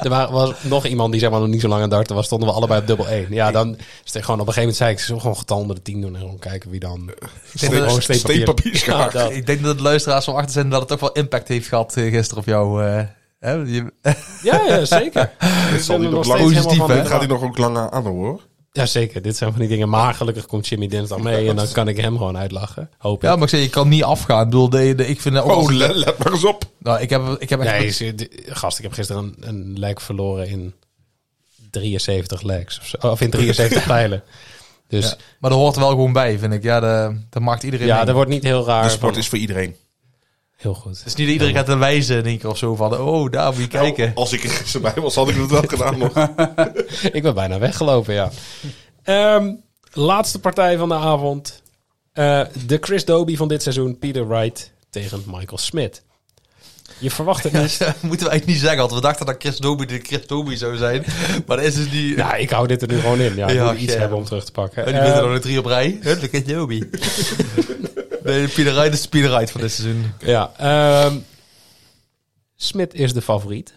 [0.00, 2.14] er wa- was nog iemand die zeg maar nog niet zo lang aan het darten
[2.16, 2.26] was.
[2.26, 3.26] Stonden we allebei op dubbel 1.
[3.30, 4.98] Ja, dan is het gewoon op een gegeven moment zei ik...
[4.98, 7.10] Ze gewoon getal onder de 10 doen en gewoon kijken wie dan...
[7.54, 9.12] Gewoon steenpapier Ja.
[9.30, 11.96] Ik denk dat de luisteraars van achter zijn dat het ook wel impact heeft gehad
[11.96, 12.84] eh, gisteren op jou.
[12.86, 13.02] eh,
[13.42, 13.52] hè?
[13.52, 13.92] Je-
[14.42, 15.30] ja, ja, zeker.
[15.74, 18.40] Ik zal nog nog lang- Positief, van Dit gaat hij nog ook lang aan hoor.
[18.72, 19.22] Ja, zeker.
[19.22, 19.88] Dit zijn van die dingen.
[19.88, 21.48] Maar gelukkig komt Jimmy dinsdag mee.
[21.48, 22.90] En dan kan ik hem gewoon uitlachen.
[22.98, 23.22] Hoop ik.
[23.28, 24.38] ja, maar ik zeg, je kan niet afgaan.
[24.42, 26.64] Ik bedoel, de, de- ik vind ook Oh, let, let maar eens op.
[26.78, 30.48] nou, ik heb, ik heb echt Nee, gast, ik heb gisteren een, een leg verloren
[30.48, 30.74] in
[31.70, 32.78] 73 legs.
[32.80, 34.22] Of, zo, of in 73 pijlen.
[34.88, 36.62] Dus Ja, ja, maar dat hoort er wel gewoon bij, vind ik.
[36.62, 38.04] Ja, de, dat maakt iedereen mee.
[38.04, 38.82] dat wordt niet heel raar.
[38.84, 39.76] De sport van- is voor iedereen.
[40.62, 40.98] Heel goed.
[40.98, 42.98] Het is niet dat iedereen gaat te wijzen in één keer of zo van...
[42.98, 44.04] Oh, daar moet je kijken.
[44.04, 46.28] Nou, als ik er gisteren bij was, had ik het wel gedaan nog.
[47.18, 48.30] ik ben bijna weggelopen, ja.
[49.02, 49.50] Ehm,
[49.92, 51.62] laatste partij van de avond.
[52.12, 53.98] Eh, de Chris Dobie van dit seizoen.
[53.98, 56.02] Peter Wright tegen Michael Smith.
[56.98, 57.78] Je verwacht het niet.
[57.80, 58.78] Moeten we eigenlijk niet zeggen.
[58.78, 61.04] Want we dachten dat Chris Dobie de Chris Dobie zou zijn.
[61.46, 62.16] Maar dat is dus die...
[62.16, 63.34] Ja, ik hou dit er nu gewoon in.
[63.36, 64.84] Ja, ik Ja, moet iets hebben om terug te pakken.
[64.84, 65.98] die winnen Eh, dan de drie op rij.
[66.00, 66.88] Hup, de Chris Dobie.
[68.24, 70.12] nee, Wright is de Wright van dit seizoen.
[70.18, 71.18] ja, ehm,
[72.56, 73.74] Smith is de favoriet.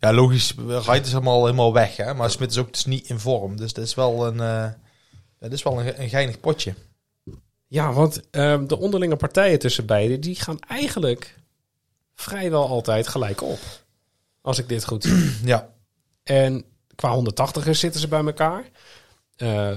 [0.00, 0.54] Ja, logisch.
[0.54, 1.96] Wright is helemaal, helemaal weg.
[1.96, 2.14] Hè?
[2.14, 3.56] Maar Smit is ook dus niet in vorm.
[3.56, 4.40] Dus dat is wel een...
[4.40, 4.68] eh
[5.38, 6.74] dat is wel een, een geinig potje.
[7.66, 11.38] Ja, want ehm, de onderlinge partijen tussen beiden, die gaan eigenlijk
[12.14, 13.58] vrijwel altijd gelijk op.
[14.40, 15.30] Als ik dit goed zie.
[15.52, 15.70] Ja.
[16.22, 16.64] En
[16.94, 18.70] qua 180ers zitten ze bij elkaar.
[19.36, 19.76] Eh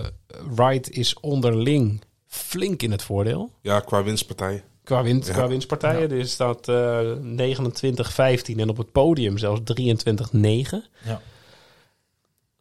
[0.56, 2.02] Wright is onderling
[2.36, 3.52] flink in het voordeel.
[3.62, 4.62] Ja, qua winstpartijen.
[4.84, 5.34] Qua, win- Ja.
[5.34, 6.12] qua winstpartijen.
[6.12, 10.84] Er staat eh 29-15 en op het podium zelfs 23-9.
[11.04, 11.22] Ja.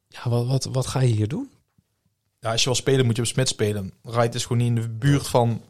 [0.09, 1.51] Ja, wat, wat, wat ga je hier doen?
[2.41, 3.93] Ja, als je wil spelen, moet je op Smit spelen.
[4.03, 5.62] Wright is gewoon niet in de buurt van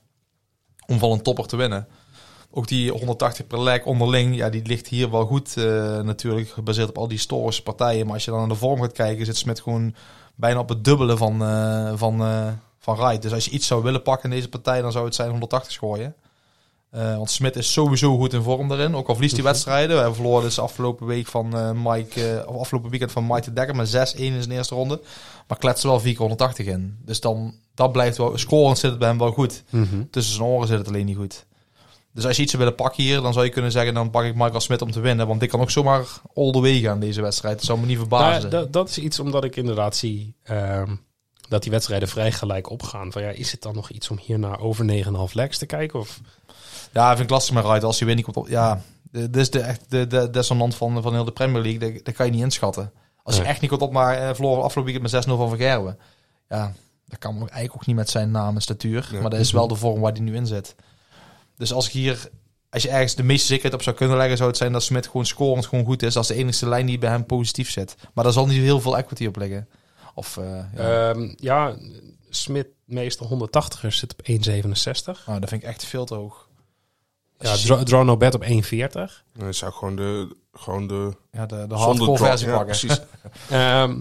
[0.86, 1.86] om van een topper te winnen.
[2.50, 5.64] Ook die 180 per leg onderling, ja, die ligt hier wel goed eh,
[6.00, 8.04] natuurlijk, gebaseerd op al die historische partijen.
[8.04, 9.94] Maar als je dan naar de vorm gaat kijken, zit Smit gewoon
[10.34, 12.52] bijna op het dubbele van, eh van, eh
[12.84, 13.22] van Wright.
[13.22, 15.78] Dus als je iets zou willen pakken in deze partij, dan zou het zijn 180
[15.78, 16.14] gooien.
[16.90, 18.96] Eh, want Smit is sowieso goed in vorm daarin.
[18.96, 19.88] Ook al verliest hij wedstrijden.
[19.88, 23.40] We hebben verloren dus afgelopen week van eh, Mike, eh, of afgelopen weekend van Mike
[23.40, 25.00] de Dekker met 6-1 in zijn eerste ronde.
[25.48, 26.98] Maar kletst er wel 4 keer 180 in.
[27.04, 29.62] Dus dan, dat blijft wel, scorend zit het bij hem wel goed.
[30.10, 31.46] Tussen zijn oren zit het alleen niet goed.
[32.12, 34.24] Dus als je iets zou willen pakken hier, dan zou je kunnen zeggen, dan pak
[34.24, 35.26] ik Michael Smit om te winnen.
[35.26, 36.04] Want ik kan ook zomaar
[36.34, 37.56] all the way gaan deze wedstrijd.
[37.56, 38.50] Dat zou me niet verbazen.
[38.50, 40.94] Nou, dat, dat is iets omdat ik inderdaad zie ehm,
[41.54, 43.12] dat die wedstrijden vrij gelijk opgaan.
[43.12, 45.98] Van ja, is het dan nog iets om hier naar over 9,5 legs te kijken?
[45.98, 46.20] Of
[46.92, 47.84] Ja, vind ik lastig met Wright.
[47.84, 48.48] Als hij weer niet komt op...
[48.48, 48.80] Ja,
[49.10, 51.92] dit is de, echt de, de dissonant van, van heel de Premier League.
[51.92, 52.92] Dat, dat kan je niet inschatten.
[53.22, 53.50] Als je Nee.
[53.50, 55.98] echt niet komt op maar uh, verloren afgelopen weekend met 6-0 van Gerwen.
[56.48, 56.72] Ja,
[57.06, 59.08] dat kan ook eigenlijk ook niet met zijn naam en statuur.
[59.20, 60.74] Maar dat is wel de vorm waar hij nu in zit.
[61.56, 62.30] Dus als ik hier
[62.74, 65.06] als je ergens de meeste zekerheid op zou kunnen leggen, zou het zijn dat Smit
[65.06, 66.14] gewoon scorend gewoon goed is.
[66.14, 67.96] Dat is de enige lijn die bij hem positief zit.
[68.12, 69.68] Maar daar zal niet heel veel equity op liggen.
[70.14, 71.10] Of, eh, ja.
[71.10, 71.76] Ehm, ja,
[72.30, 75.26] Smit meester 180ers zit op 1,67.
[75.26, 76.48] Nou, dat vind ik echt veel te hoog.
[77.38, 79.24] Ja, Draw No Bet op 1,40.
[79.38, 82.56] Dan zou ik gewoon de, gewoon de, Ja, de, de zonder hardcore drop- versie ja,
[82.56, 82.76] pakken.
[82.78, 83.00] precies.
[83.50, 84.00] Ehm,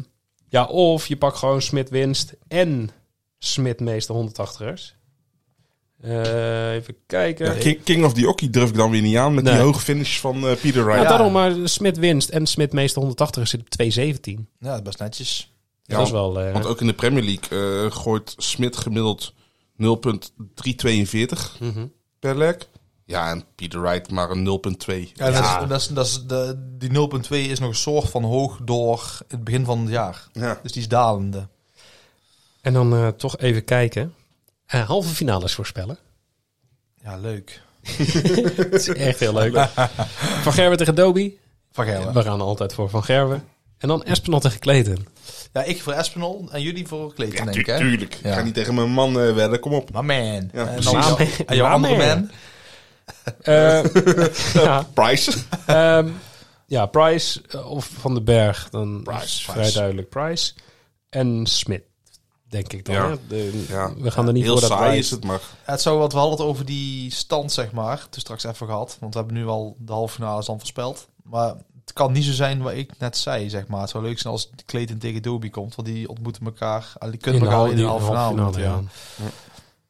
[0.49, 2.89] ja, of je pakt gewoon Smit winst en
[3.39, 4.95] Smit meester 180ers.
[6.01, 7.45] Eh, even kijken.
[7.45, 9.53] Ja, King, King of the Hockey durf ik dan weer niet aan met Nee.
[9.53, 11.01] die hoge finish van eh, Peter Wright.
[11.01, 11.07] Ja, Ja.
[11.09, 14.47] daarom, maar Smit winst en Smit meester 180ers zit op 2,17.
[14.59, 15.53] Ja, dat is best netjes.
[15.84, 16.40] Ja, dat is wel...
[16.40, 19.34] eh, Want ook in de Premier League eh, gooit Smit gemiddeld
[19.78, 21.86] 0,342 mhm.
[22.20, 22.56] per leg.
[23.06, 25.14] Ja, en Peter Wright maar een 0,2.
[25.14, 28.24] Ja, Dat is, dat is, dat is de, die 0.2 is nog een soort van
[28.24, 30.28] hoog door het begin van het jaar.
[30.32, 30.60] Ja.
[30.62, 31.48] Dus die is dalende.
[32.62, 34.14] En dan eh, toch even kijken.
[34.66, 35.98] Eh, halve finales voorspellen.
[37.02, 37.62] Ja, leuk.
[38.56, 39.68] Het is echt heel leuk.
[40.42, 41.40] Van Gerwen tegen Dobie.
[41.72, 42.14] Van Gerwen.
[42.14, 43.48] We gaan altijd voor Van Gerwen.
[43.84, 45.08] En dan Espinal tegen Clayton.
[45.54, 47.78] Ja, ik voor Espinol en jullie voor Clayton, Ja, denk ik, hè?
[47.78, 48.16] tuurlijk.
[48.16, 48.34] Ik Ja.
[48.34, 49.90] ga niet tegen mijn man eh wedden, kom op.
[49.94, 50.50] My man.
[50.54, 50.92] Ja, en precies.
[50.92, 52.08] dan en jouw andere man.
[52.08, 52.30] man.
[53.42, 53.84] Eh,
[54.64, 55.32] ja, Price.
[55.66, 56.10] ehm,
[56.68, 58.70] ja, Price eh, of Van den Berg.
[58.70, 59.74] Dan Price, is vrij Price.
[59.78, 60.54] duidelijk Price.
[61.10, 61.84] En Smit,
[62.50, 62.96] denk ik dan.
[62.96, 63.18] Ja.
[63.28, 63.94] De- Ja.
[63.98, 66.12] We gaan er niet Heel voor dat saai Price- is het, maar Het zou wat
[66.14, 67.98] we hadden het over die stand, zeg maar.
[68.10, 68.98] Toen straks even gehad.
[69.00, 71.08] Want we hebben nu al de halve finale dan voorspeld.
[71.24, 71.54] Maar
[71.86, 73.82] het kan niet zo zijn wat ik net zei, zeg maar.
[73.82, 75.76] Het zou leuk zijn als Clayton tegen Dobie komt.
[75.76, 76.94] Want die ontmoeten elkaar.
[76.98, 78.60] ah, Die kunnen in de elkaar in de die halve finale.
[78.62, 78.82] ja.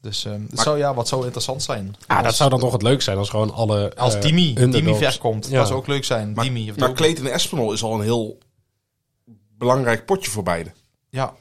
[0.02, 1.96] Dus ehm, het zou, ja, wat zou interessant zijn.
[2.08, 4.62] Ah, dat zou dan toch het leuk zijn als gewoon alle Als eh, Dimi, Dimi
[4.62, 5.48] underdogs- ver komt.
[5.50, 5.58] Ja.
[5.58, 6.34] Dat zou ook leuk zijn.
[6.34, 6.94] Maar, Dimi of maar.
[6.94, 8.38] Clayton en Espinol is al een heel
[9.58, 10.72] belangrijk potje voor beide.
[11.10, 11.34] Ja.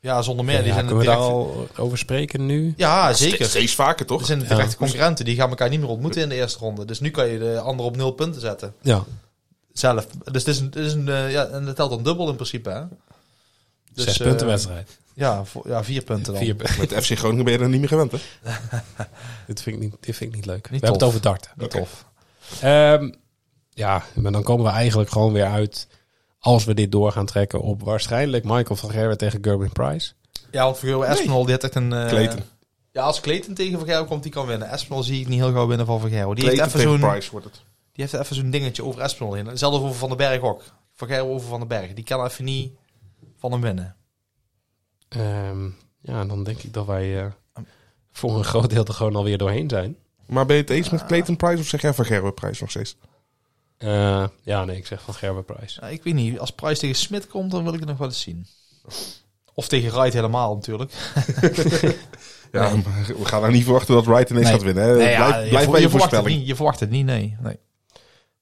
[0.00, 0.56] ja, zonder meer.
[0.56, 1.34] Ja, die zijn kunnen we daar direct...
[1.34, 2.74] al over spreken nu?
[2.76, 3.46] Ja, zeker.
[3.46, 4.20] Steeds vaker, toch?
[4.20, 5.24] Er zijn directe concurrenten.
[5.24, 6.84] Die gaan elkaar niet meer ontmoeten in de eerste ronde.
[6.84, 8.74] Dus nu kan je de andere op nul punten zetten.
[8.82, 9.04] Ja.
[9.78, 10.06] Zelf.
[10.06, 12.34] Dus het is een, het is een eh, ja, en dat telt dan dubbel in
[12.34, 12.82] principe, hè?
[13.92, 14.98] Dus, Zes eh, punten wedstrijd.
[15.14, 16.42] Ja, voor, ja, vier punten dan.
[16.42, 16.78] Vier punten.
[16.78, 18.18] Met FC Groningen ben je er niet meer gewend, hè?
[19.46, 20.70] Dit vind ik niet, dit vind ik niet leuk.
[20.70, 21.50] Niet we hebben het over darten.
[21.56, 22.04] Niet tof.
[22.60, 23.12] Ehm,
[23.70, 25.86] ja, maar dan komen we eigenlijk gewoon weer uit,
[26.38, 30.12] als we dit door gaan trekken, op waarschijnlijk Michael van Gerwen tegen Gerben Price.
[30.50, 31.92] Ja, want voor Espinol, die heeft echt een...
[31.92, 32.40] eh, Clayton.
[32.92, 34.68] Ja, als Clayton tegen Van Gerwen komt, die kan winnen.
[34.70, 36.36] Espinol zie ik niet heel gauw winnen van Van Gerwen.
[36.36, 37.60] Die, heeft even tegen zo'n, Price wordt het.
[37.96, 39.46] Die heeft even zo'n dingetje over Espinol heen.
[39.46, 40.62] Hetzelfde over Van den Berg ook.
[40.94, 41.94] Van Gerwen over Van den Berg.
[41.94, 42.72] Die kan even niet
[43.38, 43.96] van hem winnen.
[45.08, 45.64] Ehm,
[46.00, 47.26] ja, dan denk ik dat wij eh,
[48.12, 49.96] voor een groot deel er gewoon alweer doorheen zijn.
[50.26, 52.70] Maar ben je het eens met Clayton Price of zeg jij van Gerwen Price nog
[52.70, 52.96] steeds?
[53.76, 55.90] Eh, ja, nee, ik zeg van Gerben Price.
[55.90, 56.38] Ik weet niet.
[56.38, 58.46] Als Price tegen Smit komt, dan wil ik het nog wel eens zien.
[59.54, 60.92] Of tegen Wright helemaal natuurlijk.
[62.52, 62.72] Ja,
[63.06, 64.54] we gaan er niet verwachten dat Wright ineens Nee.
[64.54, 64.84] gaat winnen.
[64.84, 64.96] Hè?
[64.96, 66.38] Nee, ja, blijf je, blijf bij je je verwacht het voorspelling.
[66.38, 66.48] niet.
[66.48, 67.36] Je verwacht het niet, nee.
[67.40, 67.58] nee.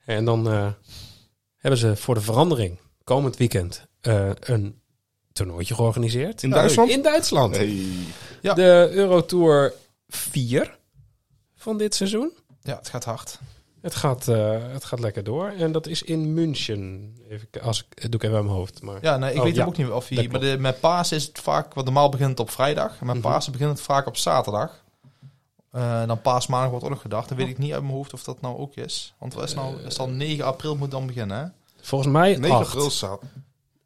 [0.04, 0.68] En dan eh,
[1.56, 4.80] hebben ze voor de verandering komend weekend eh, een
[5.32, 6.42] toernooitje georganiseerd.
[6.42, 6.90] In Duitsland?
[6.90, 7.56] In Duitsland.
[7.56, 7.82] Hey.
[8.42, 8.54] Ja.
[8.54, 9.72] De Eurotour
[10.08, 10.78] 4
[11.56, 12.32] van dit seizoen.
[12.62, 13.38] Ja, het gaat hard.
[13.80, 15.48] Het gaat, eh, het gaat lekker door.
[15.48, 17.14] En dat is in München.
[17.28, 18.82] Even, als ik, het doe ik even aan mijn hoofd.
[18.82, 19.64] Maar, Ja, nee, ik Oh, weet ja.
[19.64, 20.28] ook niet of hij...
[20.30, 21.74] Maar de, met paas is het vaak...
[21.74, 22.90] Want normaal begint het op vrijdag.
[23.00, 23.24] En met Mhm.
[23.24, 24.83] Pasen begint het vaak op zaterdag.
[25.74, 27.28] Eh, en dan paasmaandag wordt ook nog gedacht.
[27.28, 29.14] Dan weet ik niet uit mijn hoofd of dat nou ook is.
[29.18, 29.82] Want is nou...
[29.86, 31.44] Is dan 9 april moet dan beginnen, hè?
[31.82, 32.66] Volgens mij 9 8.
[32.66, 33.20] april staat.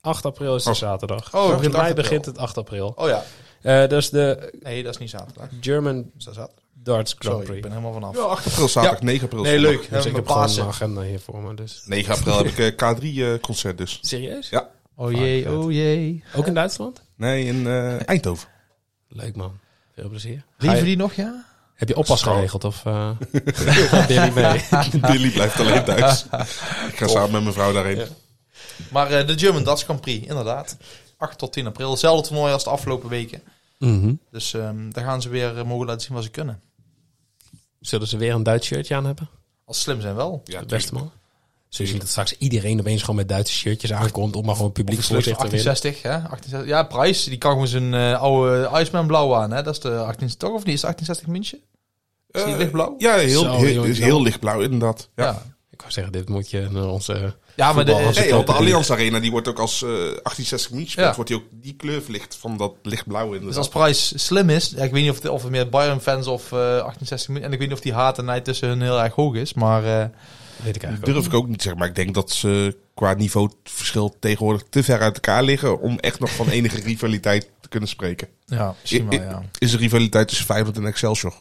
[0.01, 0.77] 8 april is de Oh.
[0.77, 1.25] zaterdag.
[1.25, 2.05] Oh, Volgens begint mij 8 april.
[2.05, 2.93] begint het 8 april.
[2.97, 3.23] Oh ja.
[3.63, 5.49] Eh dus de Nee, dat is niet zaterdag.
[5.61, 6.65] German Is dat zaterdag?
[6.83, 8.17] Darts Grand Sorry, ik ben helemaal vanaf.
[8.17, 9.05] Ja, 8 april zaterdag, Ja.
[9.07, 9.91] 9 april Nee, leuk.
[9.91, 11.55] Dus ik heb gewoon mijn agenda hier voor me.
[11.55, 11.83] Dus.
[11.87, 12.95] 9 april heb ik eh,
[13.37, 13.99] K3 concert dus.
[14.03, 14.49] Serieus?
[14.49, 14.69] Ja.
[14.95, 16.25] Oh jee, oh jee.
[16.37, 17.03] Ook in Duitsland?
[17.17, 18.49] Nee, in eh, Eindhoven.
[19.09, 19.59] Leuk man.
[19.95, 20.45] Veel plezier.
[20.59, 21.45] Leven die nog, ja?
[21.79, 24.63] Heb je oppas geregeld of uh, gaat Billy mee?
[25.01, 26.25] Billy blijft alleen thuis.
[26.91, 27.97] Ik ga samen met mijn vrouw daarheen.
[27.97, 28.07] Ja.
[28.91, 30.77] Maar eh, de German Dutch Grand Prix, inderdaad.
[31.17, 31.91] 8 tot 10 april.
[31.91, 33.43] Hetzelfde toernooi als de afgelopen weken.
[33.79, 34.15] Mhm.
[34.31, 36.61] Dus ehm, daar gaan ze weer eh, mogen laten zien wat ze kunnen.
[37.81, 39.29] Zullen ze weer een Duits shirtje aan hebben?
[39.65, 40.41] Als ze slim zijn wel.
[40.45, 41.13] Ja, de beste man.
[41.69, 44.73] Zul je zien dat straks iedereen opeens gewoon met Duitse shirtjes aankomt om maar gewoon
[44.73, 45.65] publiek voor zich te winnen.
[45.65, 46.09] 1860, hè?
[46.09, 46.69] 1860.
[46.69, 49.63] Ja, Price, die kan gewoon zijn eh, oude Iceman blauw aan, hè?
[49.63, 50.75] Dat is de 18, toch of niet?
[50.75, 51.59] Is het 1860 München?
[52.31, 52.95] Is die Eh, lichtblauw?
[52.99, 55.09] Ja, heel, Zo, heel, heel lichtblauw inderdaad.
[55.17, 55.25] Ja.
[55.25, 55.43] Ja.
[55.71, 57.35] Ik wou zeggen, dit moet je naar onze...
[57.57, 58.53] Ja, maar de, Nee, want de.
[58.53, 61.15] Allianz Arena die wordt ook als eh 1860 München Ja.
[61.15, 63.49] wordt die ook die kleur verlicht van dat lichtblauw inderdaad.
[63.49, 66.27] dus als Price slim is, ja, ik weet niet of het, of het meer Bayern-fans
[66.27, 68.83] of eh 1860 München, en ik weet niet of die haat en nijd tussen hun
[68.83, 70.07] heel erg hoog is, maar eh,
[70.63, 73.15] Weet ik eigenlijk durf ik ook niet te zeggen, maar ik denk dat ze qua
[73.15, 77.89] niveauverschil tegenwoordig te ver uit elkaar liggen om echt nog van enige rivaliteit te kunnen
[77.89, 78.29] spreken.
[78.47, 79.43] ja, misschien wel, ja.
[79.59, 81.35] Is er rivaliteit tussen Feyenoord en Excelsior?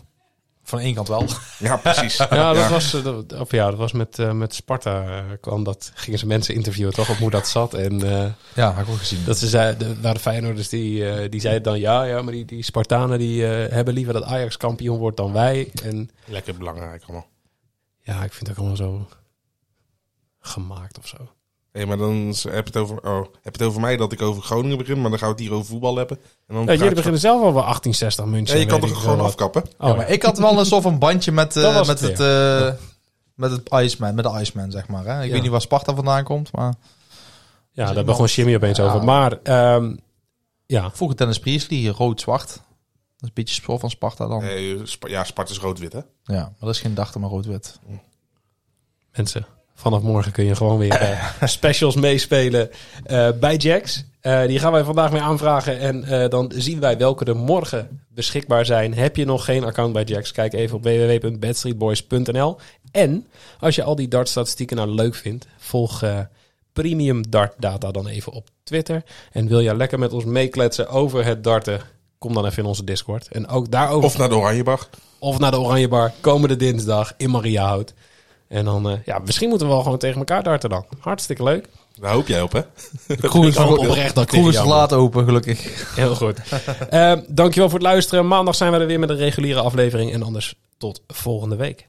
[0.63, 1.25] Van één kant wel.
[1.59, 2.17] Ja, precies.
[2.29, 5.03] Ja, dat was, eh, dat, of ja, dat was met, eh, met Sparta.
[5.07, 7.73] eh, kwam dat, gingen ze mensen interviewen toch op hoe dat zat.
[7.73, 9.19] En eh, Ja, had ik ook gezien.
[9.25, 12.33] dat ze zeiden, de, waren de Feyenoorders die, eh, die zeiden dan ja, ja, maar
[12.33, 15.71] die, die Spartanen die eh, hebben liever dat Ajax kampioen wordt dan wij.
[15.83, 17.27] En Lekker belangrijk allemaal.
[18.07, 19.07] Ja, ik vind het ook allemaal zo
[20.39, 21.17] gemaakt of zo.
[21.71, 24.21] Hé, maar dan heb je, het over, oh, heb je het over mij dat ik
[24.21, 26.17] over Groningen begin, maar dan gaan we het hier over voetbal hebben.
[26.47, 28.55] En dan Ja, jullie het- beginnen zelf al wel 1860 München.
[28.55, 29.63] Ja, je kan toch gewoon afkappen?
[29.77, 32.19] Oh, ja, maar ik had wel een soort van bandje met, eh, met, het het,
[32.19, 32.71] eh,
[33.35, 35.05] met het Iceman, met de Iceman, zeg maar.
[35.05, 35.19] Hè?
[35.19, 35.31] Ik Ja.
[35.33, 36.73] weet niet waar Sparta vandaan komt, maar
[37.71, 38.83] Ja, daar gewoon Jimmy opeens Ja.
[38.85, 39.03] over.
[39.03, 39.95] Maar ehm,
[40.65, 42.61] ja, vroeger Dennis Priestley, rood-zwart.
[43.19, 44.43] Dat is een beetje spul van Sparta dan.
[44.43, 45.99] Nee, Sp- ja, Sparta is rood-wit, hè?
[46.23, 47.79] Ja, maar dat is geen dachten, maar rood-wit.
[49.15, 49.45] mensen,
[49.75, 52.69] vanaf morgen kun je gewoon weer eh, specials meespelen
[53.05, 54.03] eh, bij Jax.
[54.19, 55.79] Eh, die gaan wij vandaag mee aanvragen.
[55.79, 58.93] En eh, dan zien wij welke er morgen beschikbaar zijn.
[58.93, 60.31] Heb je nog geen account bij Jax?
[60.31, 62.57] Kijk even op www.badstreetboys.nl.
[62.91, 63.27] En
[63.59, 66.19] als je al die dartstatistieken nou leuk vindt, volg eh,
[66.73, 69.03] Premium Dart Data dan even op Twitter.
[69.31, 71.81] En wil je lekker met ons meekletsen over het darten?
[72.19, 73.27] Kom dan even in onze Discord.
[73.27, 74.89] En ook daarover Of naar de Oranjebag.
[75.19, 77.93] of naar de Oranje Bar komende dinsdag in Mariahout.
[78.47, 80.85] En dan, eh, ja, misschien moeten we wel gewoon tegen elkaar darten dan.
[80.99, 81.67] Hartstikke leuk.
[81.99, 82.61] Daar hoop jij op, hè?
[83.15, 85.93] Kroeg is, Ik hoop oprecht dat tegen is laat open, gelukkig.
[85.95, 86.37] Heel goed.
[86.89, 88.27] Eh, dankjewel voor het luisteren.
[88.27, 90.13] Maandag zijn we er weer met een reguliere aflevering.
[90.13, 91.87] En anders tot volgende week.